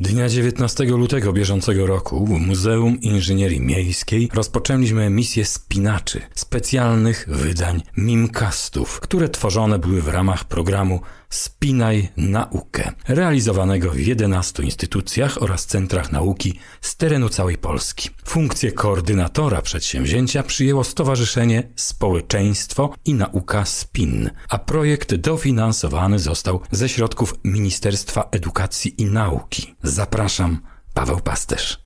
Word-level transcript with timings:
Dnia 0.00 0.28
19 0.28 0.84
lutego 0.84 1.32
bieżącego 1.32 1.86
roku 1.86 2.26
w 2.26 2.30
Muzeum 2.30 3.00
Inżynierii 3.00 3.60
Miejskiej 3.60 4.28
rozpoczęliśmy 4.34 5.10
misję 5.10 5.44
spinaczy, 5.44 6.20
specjalnych 6.34 7.24
wydań 7.28 7.82
mimcastów, 7.96 9.00
które 9.00 9.28
tworzone 9.28 9.78
były 9.78 10.02
w 10.02 10.08
ramach 10.08 10.44
programu 10.44 11.00
Spinaj 11.30 12.08
Naukę, 12.16 12.92
realizowanego 13.08 13.90
w 13.90 13.98
11 14.00 14.62
instytucjach 14.62 15.42
oraz 15.42 15.66
centrach 15.66 16.12
nauki 16.12 16.58
z 16.80 16.96
terenu 16.96 17.28
całej 17.28 17.58
Polski. 17.58 18.10
Funkcję 18.24 18.72
koordynatora 18.72 19.62
przedsięwzięcia 19.62 20.42
przyjęło 20.42 20.84
Stowarzyszenie 20.84 21.62
Społeczeństwo 21.76 22.94
i 23.04 23.14
Nauka 23.14 23.64
SPIN, 23.64 24.30
a 24.48 24.58
projekt 24.58 25.14
dofinansowany 25.14 26.18
został 26.18 26.60
ze 26.70 26.88
środków 26.88 27.34
Ministerstwa 27.44 28.28
Edukacji 28.30 29.02
i 29.02 29.04
Nauki. 29.04 29.74
Zapraszam, 29.82 30.60
Paweł 30.94 31.20
Pasterz. 31.20 31.78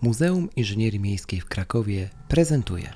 Muzeum 0.00 0.48
Inżynierii 0.56 1.00
Miejskiej 1.00 1.40
w 1.40 1.46
Krakowie 1.46 2.10
prezentuje. 2.28 2.92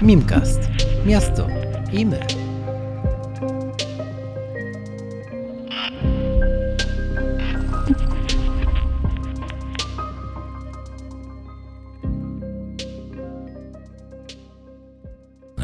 Mimcast. 0.00 0.68
Miasto 1.04 1.48
i 1.92 2.04
my. 2.04 2.18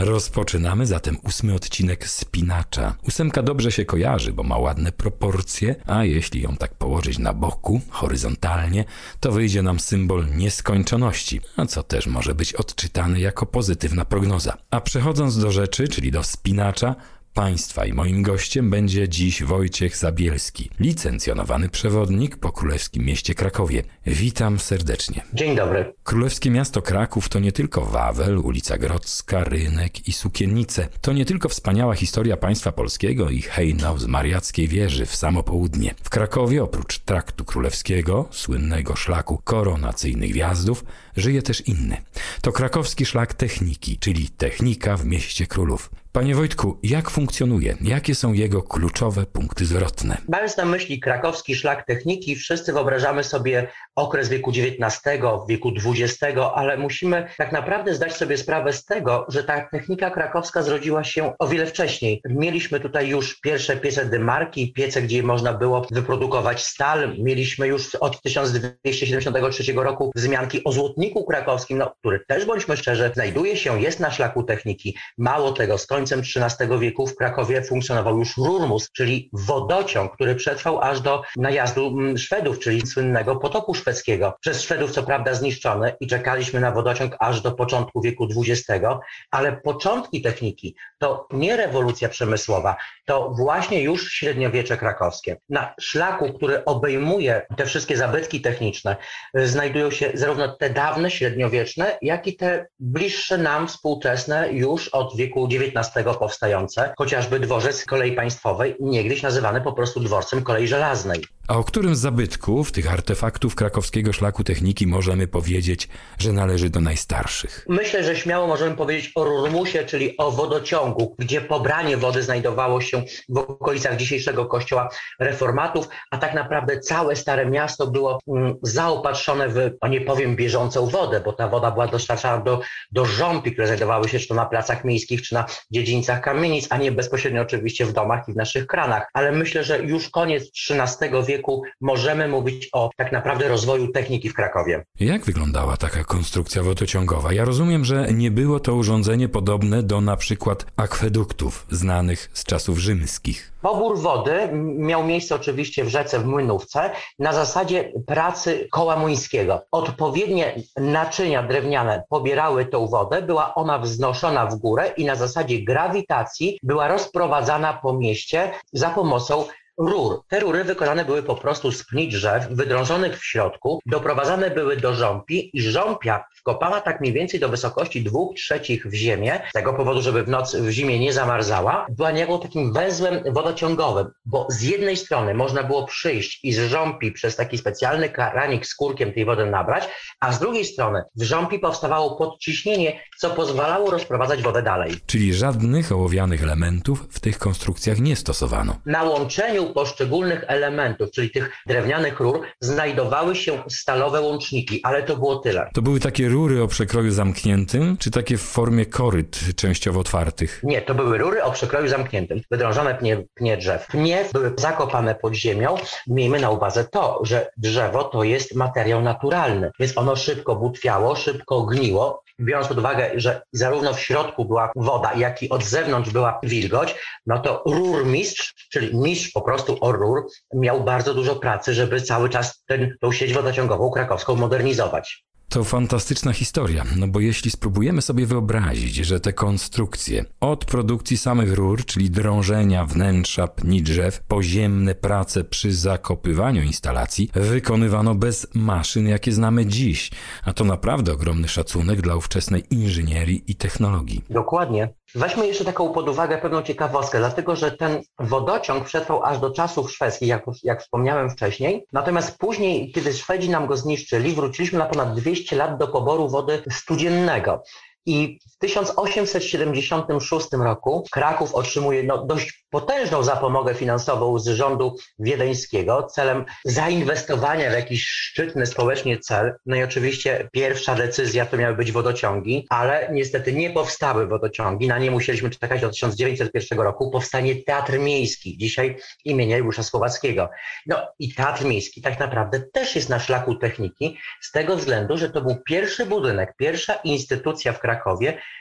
Rozpoczynamy 0.04 0.86
zatem 0.86 1.18
ósmy 1.24 1.54
odcinek 1.54 2.08
Spinacza. 2.08 2.96
Ósemka 3.08 3.42
dobrze 3.42 3.72
się 3.72 3.84
kojarzy, 3.84 4.32
bo 4.32 4.42
ma 4.42 4.58
ładne 4.58 4.92
proporcje, 4.92 5.74
a 5.86 6.04
jeśli 6.04 6.42
ją 6.42 6.56
tak 6.56 6.74
położyć 6.74 7.18
na 7.18 7.32
boku, 7.32 7.80
horyzontalnie, 7.90 8.84
to 9.20 9.32
wyjdzie 9.32 9.62
nam 9.62 9.80
symbol 9.80 10.26
nieskończoności, 10.36 11.40
a 11.56 11.66
co 11.66 11.82
też 11.82 12.06
może 12.06 12.34
być 12.34 12.54
odczytane 12.54 13.20
jako 13.20 13.46
pozytywna 13.46 14.04
prognoza. 14.04 14.56
A 14.70 14.80
przechodząc 14.80 15.38
do 15.38 15.52
rzeczy, 15.52 15.88
czyli 15.88 16.10
do 16.10 16.22
Spinacza, 16.22 16.94
Państwa 17.34 17.84
i 17.84 17.92
moim 17.92 18.22
gościem 18.22 18.70
będzie 18.70 19.08
dziś 19.08 19.42
Wojciech 19.42 19.96
Zabielski, 19.96 20.70
licencjonowany 20.80 21.68
przewodnik 21.68 22.36
po 22.36 22.52
Królewskim 22.52 23.04
Mieście 23.04 23.34
Krakowie. 23.34 23.82
Witam 24.06 24.58
serdecznie. 24.58 25.24
Dzień 25.34 25.56
dobry. 25.56 25.94
Królewskie 26.04 26.50
Miasto 26.50 26.82
Kraków 26.82 27.28
to 27.28 27.38
nie 27.38 27.52
tylko 27.52 27.84
Wawel, 27.84 28.38
ulica 28.38 28.78
Grodzka, 28.78 29.44
rynek 29.44 30.08
i 30.08 30.12
sukiennice. 30.12 30.88
To 31.00 31.12
nie 31.12 31.24
tylko 31.24 31.48
wspaniała 31.48 31.94
historia 31.94 32.36
państwa 32.36 32.72
polskiego 32.72 33.30
i 33.30 33.42
hejnał 33.42 33.98
z 33.98 34.06
Mariackiej 34.06 34.68
Wieży 34.68 35.06
w 35.06 35.16
samo 35.16 35.42
południe. 35.42 35.94
W 36.02 36.10
Krakowie 36.10 36.62
oprócz 36.62 36.98
traktu 36.98 37.44
królewskiego, 37.44 38.28
słynnego 38.30 38.96
szlaku 38.96 39.40
koronacyjnych 39.44 40.32
wjazdów, 40.32 40.84
żyje 41.16 41.42
też 41.42 41.60
inny. 41.60 41.96
To 42.42 42.52
krakowski 42.52 43.06
szlak 43.06 43.34
techniki, 43.34 43.98
czyli 43.98 44.28
technika 44.28 44.96
w 44.96 45.06
mieście 45.06 45.46
królów. 45.46 45.90
Panie 46.12 46.34
Wojtku, 46.34 46.78
jak 46.82 47.10
funkcjonuje? 47.10 47.76
Jakie 47.80 48.14
są 48.14 48.32
jego 48.32 48.62
kluczowe 48.62 49.26
punkty 49.26 49.66
zwrotne? 49.66 50.16
Mając 50.28 50.56
na 50.56 50.64
myśli 50.64 51.00
krakowski 51.00 51.54
szlak 51.54 51.86
techniki, 51.86 52.36
wszyscy 52.36 52.72
wyobrażamy 52.72 53.24
sobie 53.24 53.68
okres 53.96 54.28
wieku 54.28 54.50
XIX, 54.50 55.00
wieku 55.48 55.72
XX, 55.86 56.18
ale 56.54 56.76
musimy 56.76 57.28
tak 57.38 57.52
naprawdę 57.52 57.94
zdać 57.94 58.16
sobie 58.16 58.36
sprawę 58.36 58.72
z 58.72 58.84
tego, 58.84 59.26
że 59.28 59.44
ta 59.44 59.68
technika 59.68 60.10
krakowska 60.10 60.62
zrodziła 60.62 61.04
się 61.04 61.32
o 61.38 61.48
wiele 61.48 61.66
wcześniej. 61.66 62.20
Mieliśmy 62.28 62.80
tutaj 62.80 63.08
już 63.08 63.40
pierwsze 63.40 63.76
piece 63.76 64.04
dymarki, 64.04 64.72
piece, 64.72 65.02
gdzie 65.02 65.22
można 65.22 65.52
było 65.52 65.86
wyprodukować 65.90 66.66
stal. 66.66 67.16
Mieliśmy 67.18 67.66
już 67.66 67.94
od 67.94 68.22
1273 68.22 69.72
roku 69.72 70.12
wzmianki 70.14 70.64
o 70.64 70.72
złotniku 70.72 71.24
krakowskim, 71.24 71.78
no, 71.78 71.94
który 72.00 72.20
też, 72.28 72.44
bądźmy 72.44 72.76
szczerzy, 72.76 73.10
znajduje 73.14 73.56
się, 73.56 73.82
jest 73.82 74.00
na 74.00 74.10
szlaku 74.10 74.42
techniki. 74.42 74.96
Mało 75.18 75.52
tego, 75.52 75.78
z 75.78 75.86
końcem 76.02 76.20
XIII 76.20 76.78
wieku 76.78 77.06
w 77.06 77.16
Krakowie 77.16 77.62
funkcjonował 77.62 78.18
już 78.18 78.36
rurmus, 78.36 78.90
czyli 78.92 79.30
wodociąg, 79.32 80.14
który 80.14 80.34
przetrwał 80.34 80.80
aż 80.80 81.00
do 81.00 81.22
najazdu 81.36 81.86
mm, 81.86 82.18
Szwedów, 82.18 82.58
czyli 82.58 82.86
słynnego 82.86 83.36
potopu 83.36 83.74
szwedzkiego. 83.74 84.34
Przez 84.40 84.62
Szwedów 84.62 84.90
co 84.90 85.02
prawda 85.02 85.34
zniszczony 85.34 85.92
i 86.00 86.06
czekaliśmy 86.06 86.60
na 86.60 86.70
wodociąg 86.70 87.16
aż 87.20 87.40
do 87.40 87.52
początku 87.52 88.00
wieku 88.00 88.28
XX, 88.36 88.84
ale 89.30 89.52
początki 89.52 90.22
techniki 90.22 90.76
to 90.98 91.26
nie 91.32 91.56
rewolucja 91.56 92.08
przemysłowa, 92.08 92.76
to 93.04 93.30
właśnie 93.38 93.82
już 93.82 94.12
średniowiecze 94.12 94.76
krakowskie. 94.76 95.36
Na 95.48 95.74
szlaku, 95.80 96.32
który 96.32 96.64
obejmuje 96.64 97.46
te 97.56 97.66
wszystkie 97.66 97.96
zabytki 97.96 98.40
techniczne, 98.40 98.96
y, 99.38 99.46
znajdują 99.46 99.90
się 99.90 100.10
zarówno 100.14 100.56
te 100.56 100.70
dawne, 100.70 101.10
średniowieczne, 101.10 101.98
jak 102.02 102.26
i 102.26 102.36
te 102.36 102.66
bliższe 102.80 103.38
nam 103.38 103.68
współczesne 103.68 104.52
już 104.52 104.88
od 104.88 105.16
wieku 105.16 105.48
XIX 105.52 105.91
powstające, 106.18 106.94
chociażby 106.98 107.40
dworzec 107.40 107.84
kolei 107.84 108.12
państwowej, 108.12 108.76
niegdyś 108.80 109.22
nazywany 109.22 109.60
po 109.60 109.72
prostu 109.72 110.00
dworcem 110.00 110.42
kolei 110.42 110.68
żelaznej. 110.68 111.24
A 111.48 111.56
o 111.56 111.64
którym 111.64 111.94
z 111.96 111.98
zabytków, 111.98 112.72
tych 112.72 112.92
artefaktów 112.92 113.54
krakowskiego 113.54 114.12
szlaku 114.12 114.44
techniki 114.44 114.86
możemy 114.86 115.26
powiedzieć, 115.26 115.88
że 116.18 116.32
należy 116.32 116.70
do 116.70 116.80
najstarszych? 116.80 117.66
Myślę, 117.68 118.04
że 118.04 118.16
śmiało 118.16 118.46
możemy 118.46 118.76
powiedzieć 118.76 119.12
o 119.14 119.24
Rurmusie, 119.24 119.84
czyli 119.84 120.16
o 120.16 120.30
wodociągu, 120.30 121.14
gdzie 121.18 121.40
pobranie 121.40 121.96
wody 121.96 122.22
znajdowało 122.22 122.80
się 122.80 123.02
w 123.28 123.38
okolicach 123.38 123.96
dzisiejszego 123.96 124.46
kościoła 124.46 124.88
reformatów, 125.20 125.88
a 126.10 126.18
tak 126.18 126.34
naprawdę 126.34 126.80
całe 126.80 127.16
Stare 127.16 127.46
Miasto 127.46 127.86
było 127.86 128.20
mm, 128.28 128.54
zaopatrzone 128.62 129.48
w, 129.48 129.70
no 129.82 129.88
nie 129.88 130.00
powiem 130.00 130.36
bieżącą 130.36 130.86
wodę, 130.86 131.20
bo 131.20 131.32
ta 131.32 131.48
woda 131.48 131.70
była 131.70 131.86
dostarczana 131.86 132.44
do, 132.44 132.60
do 132.92 133.04
żąpi, 133.04 133.52
które 133.52 133.66
znajdowały 133.66 134.08
się 134.08 134.18
czy 134.18 134.28
to 134.28 134.34
na 134.34 134.46
placach 134.46 134.84
miejskich, 134.84 135.22
czy 135.22 135.34
na 135.34 135.44
dziedzińcach 135.82 136.20
kamienic, 136.20 136.66
a 136.70 136.76
nie 136.76 136.92
bezpośrednio 136.92 137.42
oczywiście 137.42 137.86
w 137.86 137.92
domach 137.92 138.28
i 138.28 138.32
w 138.32 138.36
naszych 138.36 138.66
kranach. 138.66 139.06
Ale 139.12 139.32
myślę, 139.32 139.64
że 139.64 139.78
już 139.78 140.08
koniec 140.08 140.50
XIII 140.70 141.10
wieku 141.28 141.62
możemy 141.80 142.28
mówić 142.28 142.68
o 142.72 142.90
tak 142.96 143.12
naprawdę 143.12 143.48
rozwoju 143.48 143.88
techniki 143.88 144.28
w 144.28 144.34
Krakowie. 144.34 144.84
Jak 145.00 145.24
wyglądała 145.24 145.76
taka 145.76 146.04
konstrukcja 146.04 146.62
wodociągowa? 146.62 147.32
Ja 147.32 147.44
rozumiem, 147.44 147.84
że 147.84 148.12
nie 148.12 148.30
było 148.30 148.60
to 148.60 148.74
urządzenie 148.74 149.28
podobne 149.28 149.82
do 149.82 150.00
na 150.00 150.16
przykład 150.16 150.66
akweduktów 150.76 151.66
znanych 151.70 152.30
z 152.32 152.44
czasów 152.44 152.78
rzymskich. 152.78 153.51
Pobór 153.62 153.98
wody 153.98 154.48
miał 154.62 155.04
miejsce 155.04 155.34
oczywiście 155.34 155.84
w 155.84 155.88
rzece 155.88 156.18
w 156.18 156.26
Młynówce 156.26 156.90
na 157.18 157.32
zasadzie 157.32 157.92
pracy 158.06 158.68
koła 158.70 158.96
młyńskiego. 158.96 159.62
Odpowiednie 159.72 160.54
naczynia 160.76 161.42
drewniane 161.42 162.02
pobierały 162.08 162.66
tą 162.66 162.86
wodę, 162.86 163.22
była 163.22 163.54
ona 163.54 163.78
wznoszona 163.78 164.46
w 164.46 164.54
górę 164.54 164.92
i 164.96 165.04
na 165.04 165.14
zasadzie 165.14 165.64
grawitacji 165.64 166.58
była 166.62 166.88
rozprowadzana 166.88 167.72
po 167.72 167.92
mieście 167.92 168.50
za 168.72 168.90
pomocą 168.90 169.44
rur. 169.78 170.22
Te 170.28 170.40
rury 170.40 170.64
wykonane 170.64 171.04
były 171.04 171.22
po 171.22 171.34
prostu 171.34 171.72
z 171.72 171.86
pni 171.86 172.08
drzew, 172.08 172.48
wydrążonych 172.50 173.18
w 173.18 173.24
środku, 173.24 173.80
doprowadzane 173.86 174.50
były 174.50 174.76
do 174.76 174.94
żąpi 174.94 175.50
i 175.52 175.62
żąpia 175.62 176.24
wkopała 176.36 176.80
tak 176.80 177.00
mniej 177.00 177.12
więcej 177.12 177.40
do 177.40 177.48
wysokości 177.48 178.02
dwóch 178.02 178.36
trzecich 178.36 178.86
w 178.86 178.94
ziemię, 178.94 179.40
z 179.50 179.52
tego 179.52 179.74
powodu, 179.74 180.02
żeby 180.02 180.22
w 180.22 180.28
noc 180.28 180.56
w 180.56 180.70
zimie 180.70 180.98
nie 180.98 181.12
zamarzała, 181.12 181.86
była 181.90 182.10
niejako 182.10 182.38
takim 182.38 182.72
węzłem 182.72 183.22
wodociągowym, 183.32 184.06
bo 184.24 184.46
z 184.50 184.62
jednej 184.62 184.96
strony 184.96 185.34
można 185.34 185.62
było 185.62 185.86
przyjść 185.86 186.44
i 186.44 186.52
z 186.52 186.60
żąpi 186.60 187.12
przez 187.12 187.36
taki 187.36 187.58
specjalny 187.58 188.08
karanik 188.08 188.66
z 188.66 188.74
kurkiem 188.74 189.12
tej 189.12 189.24
wody 189.24 189.46
nabrać, 189.46 189.88
a 190.20 190.32
z 190.32 190.38
drugiej 190.40 190.64
strony 190.64 191.02
w 191.16 191.22
żąpi 191.22 191.58
powstawało 191.58 192.16
podciśnienie, 192.16 193.00
co 193.18 193.30
pozwalało 193.30 193.90
rozprowadzać 193.90 194.42
wodę 194.42 194.62
dalej. 194.62 194.94
Czyli 195.06 195.34
żadnych 195.34 195.92
ołowianych 195.92 196.42
elementów 196.42 197.06
w 197.10 197.20
tych 197.20 197.38
konstrukcjach 197.38 197.98
nie 197.98 198.16
stosowano. 198.16 198.76
Na 198.86 199.02
łączeniu 199.02 199.61
poszczególnych 199.66 200.44
elementów, 200.46 201.10
czyli 201.10 201.30
tych 201.30 201.50
drewnianych 201.66 202.20
rur, 202.20 202.40
znajdowały 202.60 203.36
się 203.36 203.62
stalowe 203.68 204.20
łączniki, 204.20 204.80
ale 204.82 205.02
to 205.02 205.16
było 205.16 205.36
tyle. 205.36 205.70
To 205.74 205.82
były 205.82 206.00
takie 206.00 206.28
rury 206.28 206.62
o 206.62 206.68
przekroju 206.68 207.10
zamkniętym, 207.10 207.96
czy 207.96 208.10
takie 208.10 208.36
w 208.36 208.42
formie 208.42 208.86
koryt 208.86 209.40
częściowo 209.56 210.00
otwartych? 210.00 210.60
Nie, 210.62 210.82
to 210.82 210.94
były 210.94 211.18
rury 211.18 211.42
o 211.42 211.50
przekroju 211.52 211.88
zamkniętym, 211.88 212.40
wydrążone 212.50 212.94
pnie, 212.94 213.24
pnie 213.34 213.56
drzew. 213.56 213.86
Pnie 213.86 214.24
były 214.32 214.52
zakopane 214.58 215.14
pod 215.14 215.34
ziemią. 215.34 215.76
Miejmy 216.06 216.40
na 216.40 216.50
uwadze 216.50 216.84
to, 216.84 217.20
że 217.22 217.50
drzewo 217.56 218.04
to 218.04 218.24
jest 218.24 218.54
materiał 218.54 219.02
naturalny, 219.02 219.70
więc 219.80 219.98
ono 219.98 220.16
szybko 220.16 220.56
butwiało, 220.56 221.16
szybko 221.16 221.62
gniło. 221.62 222.22
Biorąc 222.40 222.68
pod 222.68 222.78
uwagę, 222.78 223.10
że 223.14 223.42
zarówno 223.52 223.94
w 223.94 224.00
środku 224.00 224.44
była 224.44 224.70
woda, 224.76 225.12
jak 225.14 225.42
i 225.42 225.48
od 225.50 225.64
zewnątrz 225.64 226.10
była 226.10 226.40
wilgoć, 226.42 226.94
no 227.26 227.38
to 227.38 227.62
rurmistrz, 227.66 228.68
czyli 228.70 228.96
mistrz 228.96 229.30
po 229.32 229.40
prostu 229.40 229.51
o 229.80 229.92
rur, 229.92 230.26
miał 230.54 230.84
bardzo 230.84 231.14
dużo 231.14 231.36
pracy, 231.36 231.74
żeby 231.74 232.00
cały 232.00 232.28
czas 232.28 232.62
ten, 232.66 232.96
tą 233.00 233.12
sieć 233.12 233.32
wodociągową 233.32 233.90
krakowską 233.90 234.36
modernizować. 234.36 235.24
To 235.52 235.64
fantastyczna 235.64 236.32
historia, 236.32 236.84
no 236.96 237.08
bo 237.08 237.20
jeśli 237.20 237.50
spróbujemy 237.50 238.02
sobie 238.02 238.26
wyobrazić, 238.26 238.94
że 238.94 239.20
te 239.20 239.32
konstrukcje 239.32 240.24
od 240.40 240.64
produkcji 240.64 241.16
samych 241.16 241.52
rur, 241.54 241.84
czyli 241.84 242.10
drążenia 242.10 242.84
wnętrza, 242.84 243.48
pni 243.48 243.82
drzew, 243.82 244.20
poziemne 244.28 244.94
prace 244.94 245.44
przy 245.44 245.72
zakopywaniu 245.72 246.62
instalacji 246.62 247.30
wykonywano 247.34 248.14
bez 248.14 248.54
maszyn, 248.54 249.08
jakie 249.08 249.32
znamy 249.32 249.66
dziś, 249.66 250.10
a 250.44 250.52
to 250.52 250.64
naprawdę 250.64 251.12
ogromny 251.12 251.48
szacunek 251.48 252.00
dla 252.00 252.16
ówczesnej 252.16 252.64
inżynierii 252.70 253.44
i 253.46 253.54
technologii. 253.54 254.24
Dokładnie. 254.30 254.88
Weźmy 255.14 255.46
jeszcze 255.46 255.64
taką 255.64 255.92
pod 255.92 256.08
uwagę 256.08 256.38
pewną 256.38 256.62
ciekawostkę, 256.62 257.18
dlatego 257.18 257.56
że 257.56 257.70
ten 257.72 258.02
wodociąg 258.18 258.84
przetrwał 258.84 259.24
aż 259.24 259.38
do 259.38 259.50
czasów 259.50 259.92
szwedzkich, 259.92 260.28
jak, 260.28 260.44
jak 260.62 260.82
wspomniałem 260.82 261.30
wcześniej. 261.30 261.86
Natomiast 261.92 262.38
później, 262.38 262.92
kiedy 262.92 263.12
Szwedzi 263.12 263.50
nam 263.50 263.66
go 263.66 263.76
zniszczyli, 263.76 264.32
wróciliśmy 264.32 264.78
na 264.78 264.86
ponad 264.86 265.14
200 265.14 265.41
lat 265.52 265.78
do 265.78 265.88
poboru 265.88 266.28
wody 266.28 266.62
studziennego. 266.70 267.62
I 268.06 268.38
w 268.54 268.58
1876 268.58 270.46
roku 270.52 271.04
Kraków 271.12 271.54
otrzymuje 271.54 272.02
no, 272.02 272.26
dość 272.26 272.64
potężną 272.70 273.22
zapomogę 273.22 273.74
finansową 273.74 274.38
z 274.38 274.48
rządu 274.48 274.96
wiedeńskiego 275.18 276.02
celem 276.02 276.44
zainwestowania 276.64 277.70
w 277.70 277.72
jakiś 277.72 278.06
szczytny 278.06 278.66
społecznie 278.66 279.18
cel. 279.18 279.54
No 279.66 279.76
i 279.76 279.82
oczywiście 279.82 280.48
pierwsza 280.52 280.94
decyzja 280.94 281.46
to 281.46 281.56
miały 281.56 281.76
być 281.76 281.92
wodociągi, 281.92 282.66
ale 282.70 283.08
niestety 283.12 283.52
nie 283.52 283.70
powstały 283.70 284.26
wodociągi. 284.26 284.88
Na 284.88 284.98
nie 284.98 285.10
musieliśmy 285.10 285.50
czekać 285.50 285.80
do 285.80 285.90
1901 285.90 286.80
roku. 286.80 287.10
Powstanie 287.10 287.64
Teatr 287.64 287.98
Miejski, 287.98 288.58
dzisiaj 288.58 288.96
imienia 289.24 289.56
Jurusza 289.56 289.82
Słowackiego. 289.82 290.48
No 290.86 290.96
i 291.18 291.34
Teatr 291.34 291.64
Miejski 291.64 292.02
tak 292.02 292.20
naprawdę 292.20 292.60
też 292.72 292.96
jest 292.96 293.08
na 293.08 293.18
szlaku 293.18 293.54
techniki 293.54 294.18
z 294.40 294.52
tego 294.52 294.76
względu, 294.76 295.16
że 295.16 295.30
to 295.30 295.40
był 295.40 295.56
pierwszy 295.66 296.06
budynek, 296.06 296.54
pierwsza 296.56 296.94
instytucja 296.94 297.72
w 297.72 297.78
Krakowie, 297.78 297.91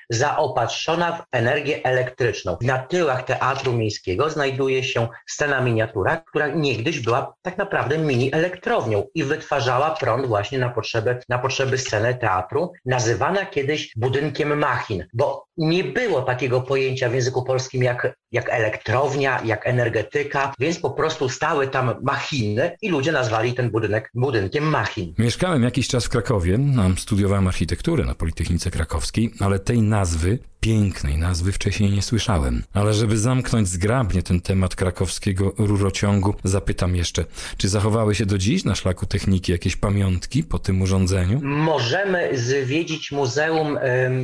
zaopatrzona 0.09 1.11
w 1.11 1.23
energię 1.31 1.79
elektryczną. 1.83 2.57
Na 2.61 2.77
tyłach 2.79 3.23
Teatru 3.23 3.73
Miejskiego 3.73 4.29
znajduje 4.29 4.83
się 4.83 5.07
scena 5.27 5.61
miniatura, 5.61 6.17
która 6.17 6.47
niegdyś 6.47 6.99
była 6.99 7.33
tak 7.41 7.57
naprawdę 7.57 7.97
mini 7.97 8.33
elektrownią 8.33 9.03
i 9.15 9.23
wytwarzała 9.23 9.91
prąd 9.91 10.25
właśnie 10.25 10.59
na 10.59 10.69
potrzeby, 10.69 11.19
na 11.29 11.39
potrzeby 11.39 11.77
sceny 11.77 12.15
teatru, 12.15 12.71
nazywana 12.85 13.45
kiedyś 13.45 13.91
budynkiem 13.95 14.59
machin, 14.59 15.05
bo 15.13 15.45
nie 15.61 15.83
było 15.83 16.21
takiego 16.21 16.61
pojęcia 16.61 17.09
w 17.09 17.13
języku 17.13 17.43
polskim 17.43 17.83
jak, 17.83 18.13
jak 18.31 18.49
elektrownia, 18.49 19.41
jak 19.45 19.67
energetyka, 19.67 20.53
więc 20.59 20.79
po 20.79 20.89
prostu 20.89 21.29
stały 21.29 21.67
tam 21.67 21.95
machiny 22.03 22.77
i 22.81 22.89
ludzie 22.89 23.11
nazwali 23.11 23.53
ten 23.53 23.71
budynek 23.71 24.11
budynkiem 24.13 24.63
machin. 24.63 25.13
Mieszkałem 25.17 25.63
jakiś 25.63 25.87
czas 25.87 26.05
w 26.05 26.09
Krakowie, 26.09 26.59
studiowałem 26.97 27.47
architekturę 27.47 28.05
na 28.05 28.15
Politechnice 28.15 28.71
Krakowskiej, 28.71 29.31
ale 29.39 29.59
tej 29.59 29.81
nazwy 29.81 30.39
pięknej 30.59 31.17
nazwy 31.17 31.51
wcześniej 31.51 31.91
nie 31.91 32.01
słyszałem. 32.01 32.63
Ale 32.73 32.93
żeby 32.93 33.17
zamknąć 33.17 33.67
zgrabnie 33.67 34.23
ten 34.23 34.41
temat 34.41 34.75
krakowskiego 34.75 35.53
rurociągu, 35.57 36.35
zapytam 36.43 36.95
jeszcze, 36.95 37.25
czy 37.57 37.69
zachowały 37.69 38.15
się 38.15 38.25
do 38.25 38.37
dziś 38.37 38.63
na 38.63 38.75
szlaku 38.75 39.05
techniki 39.05 39.51
jakieś 39.51 39.75
pamiątki 39.75 40.43
po 40.43 40.59
tym 40.59 40.81
urządzeniu? 40.81 41.39
Możemy 41.43 42.29
zwiedzić 42.37 43.11
Muzeum, 43.11 43.77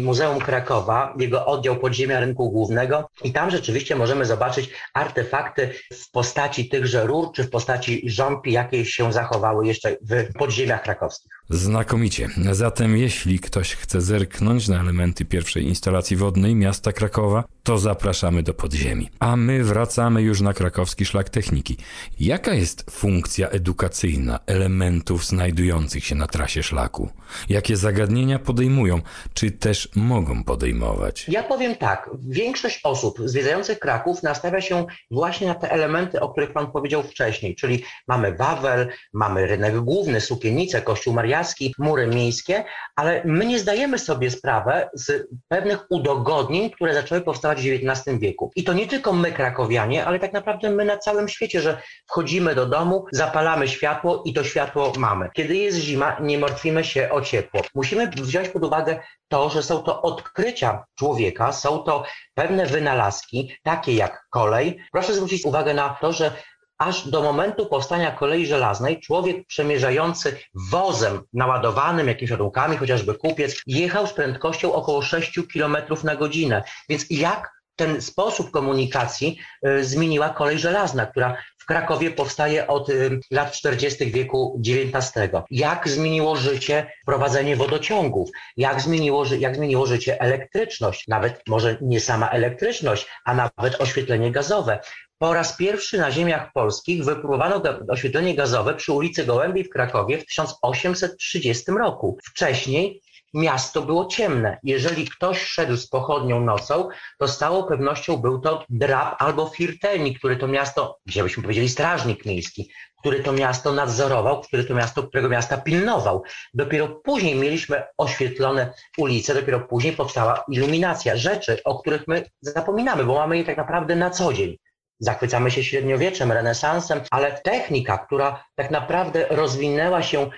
Muzeum 0.03 0.39
Krakowa, 0.39 1.13
jego 1.27 1.45
oddział 1.45 1.75
podziemia 1.75 2.19
rynku 2.19 2.51
głównego 2.51 3.09
i 3.23 3.31
tam 3.31 3.51
rzeczywiście 3.51 3.95
możemy 3.95 4.25
zobaczyć 4.25 4.69
artefakty 4.93 5.69
w 5.93 6.11
postaci 6.11 6.69
tychże 6.69 7.07
rur, 7.07 7.31
czy 7.33 7.43
w 7.43 7.49
postaci 7.49 8.01
żąpi, 8.05 8.51
jakie 8.51 8.85
się 8.85 9.13
zachowały 9.13 9.67
jeszcze 9.67 9.97
w 10.01 10.33
podziemiach 10.33 10.83
krakowskich. 10.83 11.31
Znakomicie. 11.49 12.29
Zatem 12.51 12.97
jeśli 12.97 13.39
ktoś 13.39 13.75
chce 13.75 14.01
zerknąć 14.01 14.67
na 14.67 14.81
elementy 14.81 15.25
pierwszej 15.25 15.63
instalacji 15.63 16.17
wodnej 16.17 16.55
miasta 16.55 16.91
Krakowa, 16.91 17.43
to 17.67 17.77
zapraszamy 17.77 18.43
do 18.43 18.53
podziemi. 18.53 19.09
A 19.19 19.35
my 19.35 19.63
wracamy 19.63 20.21
już 20.21 20.41
na 20.41 20.53
krakowski 20.53 21.05
szlak 21.05 21.29
techniki. 21.29 21.77
Jaka 22.19 22.53
jest 22.53 22.91
funkcja 22.91 23.49
edukacyjna 23.49 24.39
elementów 24.45 25.25
znajdujących 25.25 26.05
się 26.05 26.15
na 26.15 26.27
trasie 26.27 26.63
szlaku? 26.63 27.09
Jakie 27.49 27.77
zagadnienia 27.77 28.39
podejmują, 28.39 29.01
czy 29.33 29.51
też 29.51 29.89
mogą 29.95 30.43
podejmować? 30.43 31.29
Ja 31.29 31.43
powiem 31.43 31.75
tak, 31.75 32.09
większość 32.29 32.79
osób 32.83 33.19
zwiedzających 33.25 33.79
Kraków 33.79 34.23
nastawia 34.23 34.61
się 34.61 34.85
właśnie 35.11 35.47
na 35.47 35.55
te 35.55 35.71
elementy, 35.71 36.19
o 36.19 36.29
których 36.29 36.53
Pan 36.53 36.71
powiedział 36.71 37.03
wcześniej, 37.03 37.55
czyli 37.55 37.83
mamy 38.07 38.35
Wawel, 38.35 38.87
mamy 39.13 39.47
rynek 39.47 39.79
główny, 39.79 40.21
sukiennicę, 40.21 40.81
kościół 40.81 41.13
mariacki, 41.13 41.73
mury 41.77 42.07
miejskie, 42.07 42.63
ale 42.95 43.21
my 43.25 43.45
nie 43.45 43.59
zdajemy 43.59 43.99
sobie 43.99 44.31
sprawy 44.31 44.71
z 44.93 45.27
pewnych 45.47 45.85
udogodnień, 45.89 46.71
które 46.71 46.93
zaczęły 46.93 47.21
powstawać 47.21 47.56
w 47.61 47.65
XIX 47.65 48.19
wieku. 48.19 48.51
I 48.55 48.63
to 48.63 48.73
nie 48.73 48.87
tylko 48.87 49.13
my, 49.13 49.31
krakowianie, 49.31 50.05
ale 50.05 50.19
tak 50.19 50.33
naprawdę 50.33 50.69
my 50.69 50.85
na 50.85 50.97
całym 50.97 51.29
świecie, 51.29 51.61
że 51.61 51.81
wchodzimy 52.07 52.55
do 52.55 52.65
domu, 52.65 53.05
zapalamy 53.11 53.67
światło 53.67 54.23
i 54.25 54.33
to 54.33 54.43
światło 54.43 54.93
mamy. 54.97 55.29
Kiedy 55.33 55.55
jest 55.55 55.77
zima, 55.77 56.17
nie 56.21 56.37
martwimy 56.37 56.83
się 56.83 57.09
o 57.11 57.21
ciepło. 57.21 57.61
Musimy 57.75 58.07
wziąć 58.07 58.49
pod 58.49 58.63
uwagę 58.63 58.99
to, 59.27 59.49
że 59.49 59.63
są 59.63 59.83
to 59.83 60.01
odkrycia 60.01 60.85
człowieka, 60.99 61.51
są 61.51 61.79
to 61.79 62.03
pewne 62.33 62.65
wynalazki, 62.65 63.57
takie 63.63 63.93
jak 63.93 64.27
kolej. 64.29 64.79
Proszę 64.91 65.13
zwrócić 65.13 65.45
uwagę 65.45 65.73
na 65.73 65.89
to, 66.01 66.13
że 66.13 66.31
aż 66.77 67.07
do 67.09 67.21
momentu 67.21 67.65
powstania 67.65 68.11
kolei 68.11 68.45
żelaznej 68.45 68.99
człowiek 68.99 69.47
przemierzający 69.47 70.37
wozem 70.71 71.21
naładowanym 71.33 72.07
jakimiś 72.07 72.31
ładunkami, 72.31 72.77
chociażby 72.77 73.13
kupiec, 73.15 73.61
jechał 73.67 74.07
z 74.07 74.13
prędkością 74.13 74.73
około 74.73 75.01
6 75.01 75.39
km 75.53 75.77
na 76.03 76.15
godzinę. 76.15 76.63
Więc 76.89 77.05
jak 77.09 77.57
ten 77.77 78.01
sposób 78.01 78.51
komunikacji 78.51 79.39
y, 79.67 79.85
zmieniła 79.85 80.29
kolej 80.29 80.59
żelazna, 80.59 81.05
która 81.05 81.37
w 81.57 81.65
Krakowie 81.65 82.11
powstaje 82.11 82.67
od 82.67 82.89
y, 82.89 83.19
lat 83.31 83.51
40. 83.51 84.11
wieku 84.11 84.61
XIX. 84.67 85.13
Jak 85.51 85.89
zmieniło 85.89 86.35
życie 86.35 86.91
prowadzenie 87.05 87.55
wodociągów? 87.55 88.29
Jak 88.57 88.81
zmieniło, 88.81 89.25
jak 89.39 89.55
zmieniło 89.55 89.85
życie 89.85 90.21
elektryczność? 90.21 91.07
Nawet 91.07 91.41
może 91.47 91.77
nie 91.81 91.99
sama 91.99 92.29
elektryczność, 92.29 93.07
a 93.25 93.33
nawet 93.33 93.81
oświetlenie 93.81 94.31
gazowe. 94.31 94.79
Po 95.19 95.33
raz 95.33 95.57
pierwszy 95.57 95.97
na 95.97 96.11
ziemiach 96.11 96.51
polskich 96.53 97.05
wypróbowano 97.05 97.61
oświetlenie 97.89 98.35
gazowe 98.35 98.73
przy 98.73 98.93
ulicy 98.93 99.25
Gołębiej 99.25 99.63
w 99.63 99.69
Krakowie 99.69 100.17
w 100.17 100.25
1830 100.25 101.71
roku. 101.71 102.17
Wcześniej 102.23 103.01
miasto 103.33 103.81
było 103.81 104.05
ciemne. 104.05 104.57
Jeżeli 104.63 105.05
ktoś 105.05 105.41
szedł 105.41 105.77
z 105.77 105.87
pochodnią 105.87 106.41
nocą, 106.41 106.89
to 107.19 107.27
z 107.27 107.37
całą 107.37 107.63
pewnością 107.63 108.17
był 108.17 108.39
to 108.39 108.65
drab 108.69 109.15
albo 109.19 109.47
firtelnik, 109.47 110.19
który 110.19 110.37
to 110.37 110.47
miasto, 110.47 110.99
gdzie 111.05 111.23
byśmy 111.23 111.43
powiedzieli 111.43 111.69
strażnik 111.69 112.25
miejski, 112.25 112.71
który 112.99 113.23
to 113.23 113.31
miasto 113.31 113.73
nadzorował, 113.73 114.41
który 114.41 114.63
to 114.63 114.73
miasto, 114.73 115.03
którego 115.03 115.29
miasta 115.29 115.57
pilnował. 115.57 116.23
Dopiero 116.53 116.87
później 116.87 117.35
mieliśmy 117.35 117.83
oświetlone 117.97 118.73
ulice, 118.97 119.33
dopiero 119.33 119.59
później 119.59 119.93
powstała 119.93 120.43
iluminacja. 120.51 121.15
Rzeczy, 121.15 121.63
o 121.63 121.79
których 121.79 122.07
my 122.07 122.25
zapominamy, 122.41 123.03
bo 123.03 123.15
mamy 123.15 123.37
je 123.37 123.43
tak 123.43 123.57
naprawdę 123.57 123.95
na 123.95 124.09
co 124.09 124.33
dzień. 124.33 124.57
Zachwycamy 124.99 125.51
się 125.51 125.63
średniowieczem, 125.63 126.31
renesansem, 126.31 127.01
ale 127.11 127.41
technika, 127.41 127.97
która 127.97 128.43
tak 128.55 128.71
naprawdę 128.71 129.25
rozwinęła 129.29 130.01
się 130.03 130.29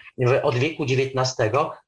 od 0.44 0.56
wieku 0.56 0.84
XIX, 0.84 1.36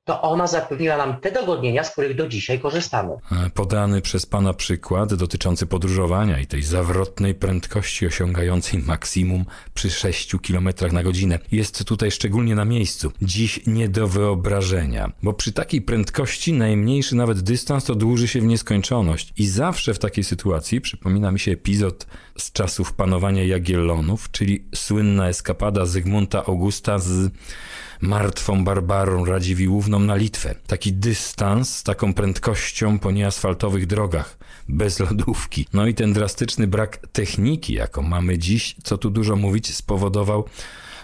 to 0.06 0.22
ona 0.22 0.48
zapewniła 0.48 0.98
nam 0.98 1.20
te 1.20 1.32
dogodnienia, 1.32 1.84
z 1.84 1.92
których 1.92 2.16
do 2.16 2.28
dzisiaj 2.28 2.60
korzystamy. 2.60 3.14
Podany 3.54 4.02
przez 4.02 4.26
Pana 4.26 4.54
przykład 4.54 5.14
dotyczący 5.14 5.66
podróżowania 5.66 6.40
i 6.40 6.48
tej 6.48 6.64
zawrotnej 6.64 7.36
prędkości 7.36 8.08
osiągającej 8.08 8.80
maksimum 8.80 9.46
przy 9.74 9.90
6 9.90 10.36
km 10.48 10.70
na 10.92 11.04
godzinę 11.04 11.40
jest 11.52 11.86
tutaj 11.86 12.12
szczególnie 12.12 12.56
na 12.56 12.66
miejscu. 12.66 13.12
Dziś 13.22 13.60
nie 13.68 13.90
do 13.90 14.08
wyobrażenia, 14.08 15.12
bo 15.24 15.34
przy 15.34 15.52
takiej 15.54 15.82
prędkości 15.82 16.54
najmniejszy 16.54 17.16
nawet 17.16 17.40
dystans 17.40 17.84
to 17.84 17.96
dłuży 17.96 18.28
się 18.28 18.42
w 18.42 18.46
nieskończoność 18.46 19.34
i 19.38 19.48
zawsze 19.48 19.94
w 19.94 20.00
takiej 20.00 20.24
sytuacji 20.24 20.82
przypomina 20.82 21.32
mi 21.32 21.40
się 21.40 21.52
epizod 21.52 22.08
z 22.38 22.52
czasów 22.52 22.94
panowania 22.94 23.44
Jagiellonów, 23.44 24.32
czyli 24.32 24.66
słynna 24.76 25.30
eskapada 25.30 25.86
Zygmunta 25.86 26.46
Augusta 26.46 27.00
z 27.00 27.32
martwą 28.02 28.64
Barbarą 28.64 29.26
Radziwiłłówną 29.26 29.91
na 30.00 30.16
Litwę. 30.16 30.56
Taki 30.68 30.94
dystans 30.94 31.78
z 31.78 31.84
taką 31.84 32.14
prędkością 32.14 33.00
po 33.00 33.12
nieasfaltowych 33.12 33.88
drogach, 33.88 34.38
bez 34.70 35.00
lodówki. 35.00 35.68
No 35.74 35.88
i 35.88 35.94
ten 35.94 36.14
drastyczny 36.14 36.68
brak 36.68 36.98
techniki, 37.12 37.74
jaką 37.74 38.02
mamy 38.02 38.38
dziś, 38.38 38.76
co 38.84 38.98
tu 38.98 39.10
dużo 39.10 39.36
mówić, 39.36 39.76
spowodował, 39.76 40.46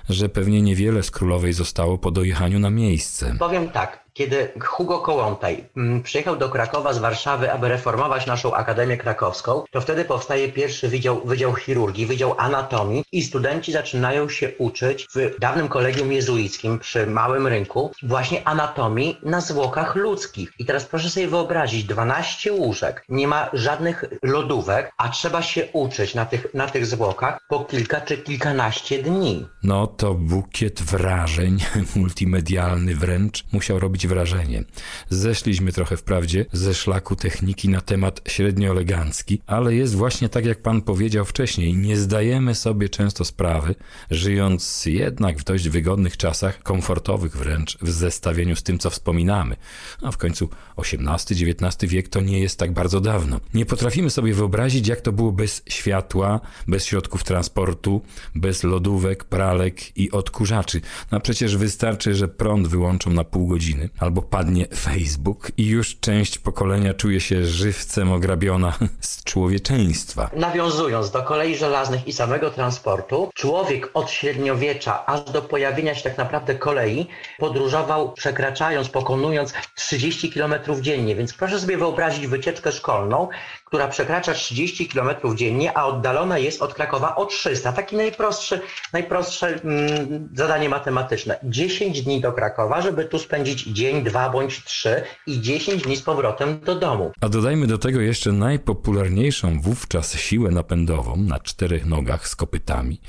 że 0.09 0.29
pewnie 0.29 0.61
niewiele 0.61 1.03
z 1.03 1.11
królowej 1.11 1.53
zostało 1.53 1.97
po 1.97 2.11
dojechaniu 2.11 2.59
na 2.59 2.69
miejsce. 2.69 3.35
Powiem 3.39 3.69
tak, 3.69 4.06
Kiedy 4.17 4.51
Hugo 4.61 4.99
Kołątaj 4.99 5.63
mm, 5.77 6.03
przyjechał 6.03 6.35
do 6.35 6.49
Krakowa 6.49 6.93
z 6.93 6.97
Warszawy, 6.97 7.51
aby 7.51 7.69
reformować 7.69 8.25
naszą 8.25 8.53
Akademię 8.53 8.97
Krakowską, 8.97 9.63
to 9.71 9.81
wtedy 9.81 10.05
powstaje 10.05 10.51
pierwszy 10.51 10.87
wydział, 10.87 11.21
wydział 11.25 11.55
chirurgii, 11.55 12.05
wydział 12.05 12.35
anatomii 12.37 13.03
i 13.11 13.23
studenci 13.23 13.71
zaczynają 13.71 14.29
się 14.29 14.51
uczyć 14.57 15.07
w 15.15 15.39
dawnym 15.39 15.67
kolegium 15.67 16.11
jezuickim 16.11 16.79
przy 16.79 17.07
Małym 17.07 17.47
Rynku 17.47 17.91
właśnie 18.03 18.47
anatomii 18.47 19.17
na 19.23 19.41
zwłokach 19.41 19.95
ludzkich. 19.95 20.51
I 20.59 20.65
teraz 20.65 20.85
proszę 20.85 21.09
sobie 21.09 21.27
wyobrazić, 21.27 21.83
12 21.83 22.53
łóżek, 22.53 23.05
nie 23.09 23.27
ma 23.27 23.49
żadnych 23.53 24.03
lodówek, 24.23 24.91
a 24.97 25.09
trzeba 25.09 25.41
się 25.41 25.67
uczyć 25.73 26.15
na 26.15 26.25
tych, 26.25 26.53
na 26.53 26.67
tych 26.67 26.85
zwłokach 26.85 27.39
po 27.49 27.59
kilka 27.59 28.01
czy 28.01 28.17
kilkanaście 28.17 29.03
dni. 29.03 29.45
No 29.63 29.87
to 29.87 30.13
bukiet 30.13 30.81
wrażeń, 30.81 31.57
multimedialny 31.95 32.95
wręcz, 32.95 33.45
musiał 33.51 33.79
robić 33.79 34.06
wrażenie. 34.07 34.63
Zeszliśmy 35.09 35.71
trochę 35.71 35.97
wprawdzie 35.97 36.45
ze 36.53 36.73
szlaku 36.73 37.15
techniki 37.15 37.69
na 37.69 37.81
temat 37.81 38.21
średnio 38.27 38.71
elegancki, 38.71 39.41
ale 39.47 39.75
jest 39.75 39.95
właśnie 39.95 40.29
tak 40.29 40.45
jak 40.45 40.61
pan 40.61 40.81
powiedział 40.81 41.25
wcześniej, 41.25 41.75
nie 41.75 41.97
zdajemy 41.97 42.55
sobie 42.55 42.89
często 42.89 43.25
sprawy, 43.25 43.75
żyjąc 44.11 44.85
jednak 44.85 45.39
w 45.39 45.43
dość 45.43 45.69
wygodnych 45.69 46.17
czasach, 46.17 46.63
komfortowych 46.63 47.37
wręcz 47.37 47.77
w 47.81 47.91
zestawieniu 47.91 48.55
z 48.55 48.63
tym, 48.63 48.79
co 48.79 48.89
wspominamy. 48.89 49.55
A 50.01 50.11
w 50.11 50.17
końcu 50.17 50.49
XVIII-XIX 50.77 51.91
wiek 51.91 52.09
to 52.09 52.21
nie 52.21 52.39
jest 52.39 52.59
tak 52.59 52.71
bardzo 52.71 53.01
dawno. 53.01 53.39
Nie 53.53 53.65
potrafimy 53.65 54.09
sobie 54.09 54.33
wyobrazić, 54.33 54.87
jak 54.87 55.01
to 55.01 55.11
było 55.11 55.31
bez 55.31 55.61
światła, 55.69 56.39
bez 56.67 56.85
środków 56.85 57.23
transportu, 57.23 58.01
bez 58.35 58.63
lodówek, 58.63 59.23
pralek 59.23 59.97
i 59.97 60.11
odkurzaczy. 60.11 60.81
No 61.11 61.19
przecież 61.19 61.57
wystarczy, 61.57 62.15
że 62.15 62.27
prąd 62.27 62.67
wyłączą 62.67 63.09
na 63.09 63.23
pół 63.23 63.47
godziny, 63.47 63.89
albo 63.99 64.21
padnie 64.21 64.65
Facebook 64.75 65.51
i 65.57 65.65
już 65.65 65.99
część 65.99 66.37
pokolenia 66.37 66.93
czuje 66.93 67.19
się 67.19 67.45
żywcem 67.45 68.11
ograbiona 68.11 68.73
z 68.99 69.23
człowieczeństwa. 69.23 70.29
Nawiązując 70.35 71.11
do 71.11 71.23
kolei 71.23 71.57
żelaznych 71.57 72.07
i 72.07 72.13
samego 72.13 72.51
transportu, 72.51 73.29
człowiek 73.35 73.89
od 73.93 74.11
średniowiecza 74.11 75.05
aż 75.05 75.21
do 75.21 75.41
pojawienia 75.41 75.95
się 75.95 76.03
tak 76.03 76.17
naprawdę 76.17 76.55
kolei 76.55 77.07
podróżował 77.37 78.13
przekraczając, 78.13 78.89
pokonując 78.89 79.53
30 79.75 80.31
km 80.31 80.53
dziennie, 80.81 81.15
więc 81.15 81.33
proszę 81.33 81.59
sobie 81.59 81.77
wyobrazić 81.77 82.27
wycieczkę 82.27 82.71
szkolną, 82.71 83.29
która 83.65 83.87
przekracza 83.87 84.33
30 84.33 84.87
km 84.87 85.35
dziennie, 85.35 85.77
a 85.77 85.85
oddalona 85.85 86.37
jest 86.37 86.61
od 86.61 86.73
Krakowa 86.73 87.15
o 87.15 87.25
300. 87.25 87.73
Taki 87.73 87.95
najprostszy, 87.95 88.61
najprostsze 88.93 89.47
mm, 89.47 90.29
zadanie 90.33 90.69
matematyczne. 90.69 91.39
10 91.43 92.01
dni 92.01 92.21
do 92.21 92.33
Krakowa, 92.33 92.81
żeby 92.81 93.05
tu 93.05 93.19
spędzić 93.19 93.63
dzień, 93.77 94.03
dwa 94.03 94.29
bądź 94.29 94.63
trzy 94.63 95.03
i 95.27 95.41
10 95.41 95.83
dni 95.83 95.95
z 95.95 96.01
powrotem 96.01 96.59
do 96.59 96.75
domu. 96.75 97.11
A 97.21 97.29
dodajmy 97.29 97.67
do 97.67 97.77
tego 97.77 98.01
jeszcze 98.01 98.31
najpopularniejszą 98.31 99.61
wówczas 99.61 100.15
siłę 100.15 100.51
napędową 100.51 101.17
na 101.17 101.39
czterech 101.39 101.85
nogach 101.85 102.27
z 102.27 102.35
kopytami. 102.35 103.01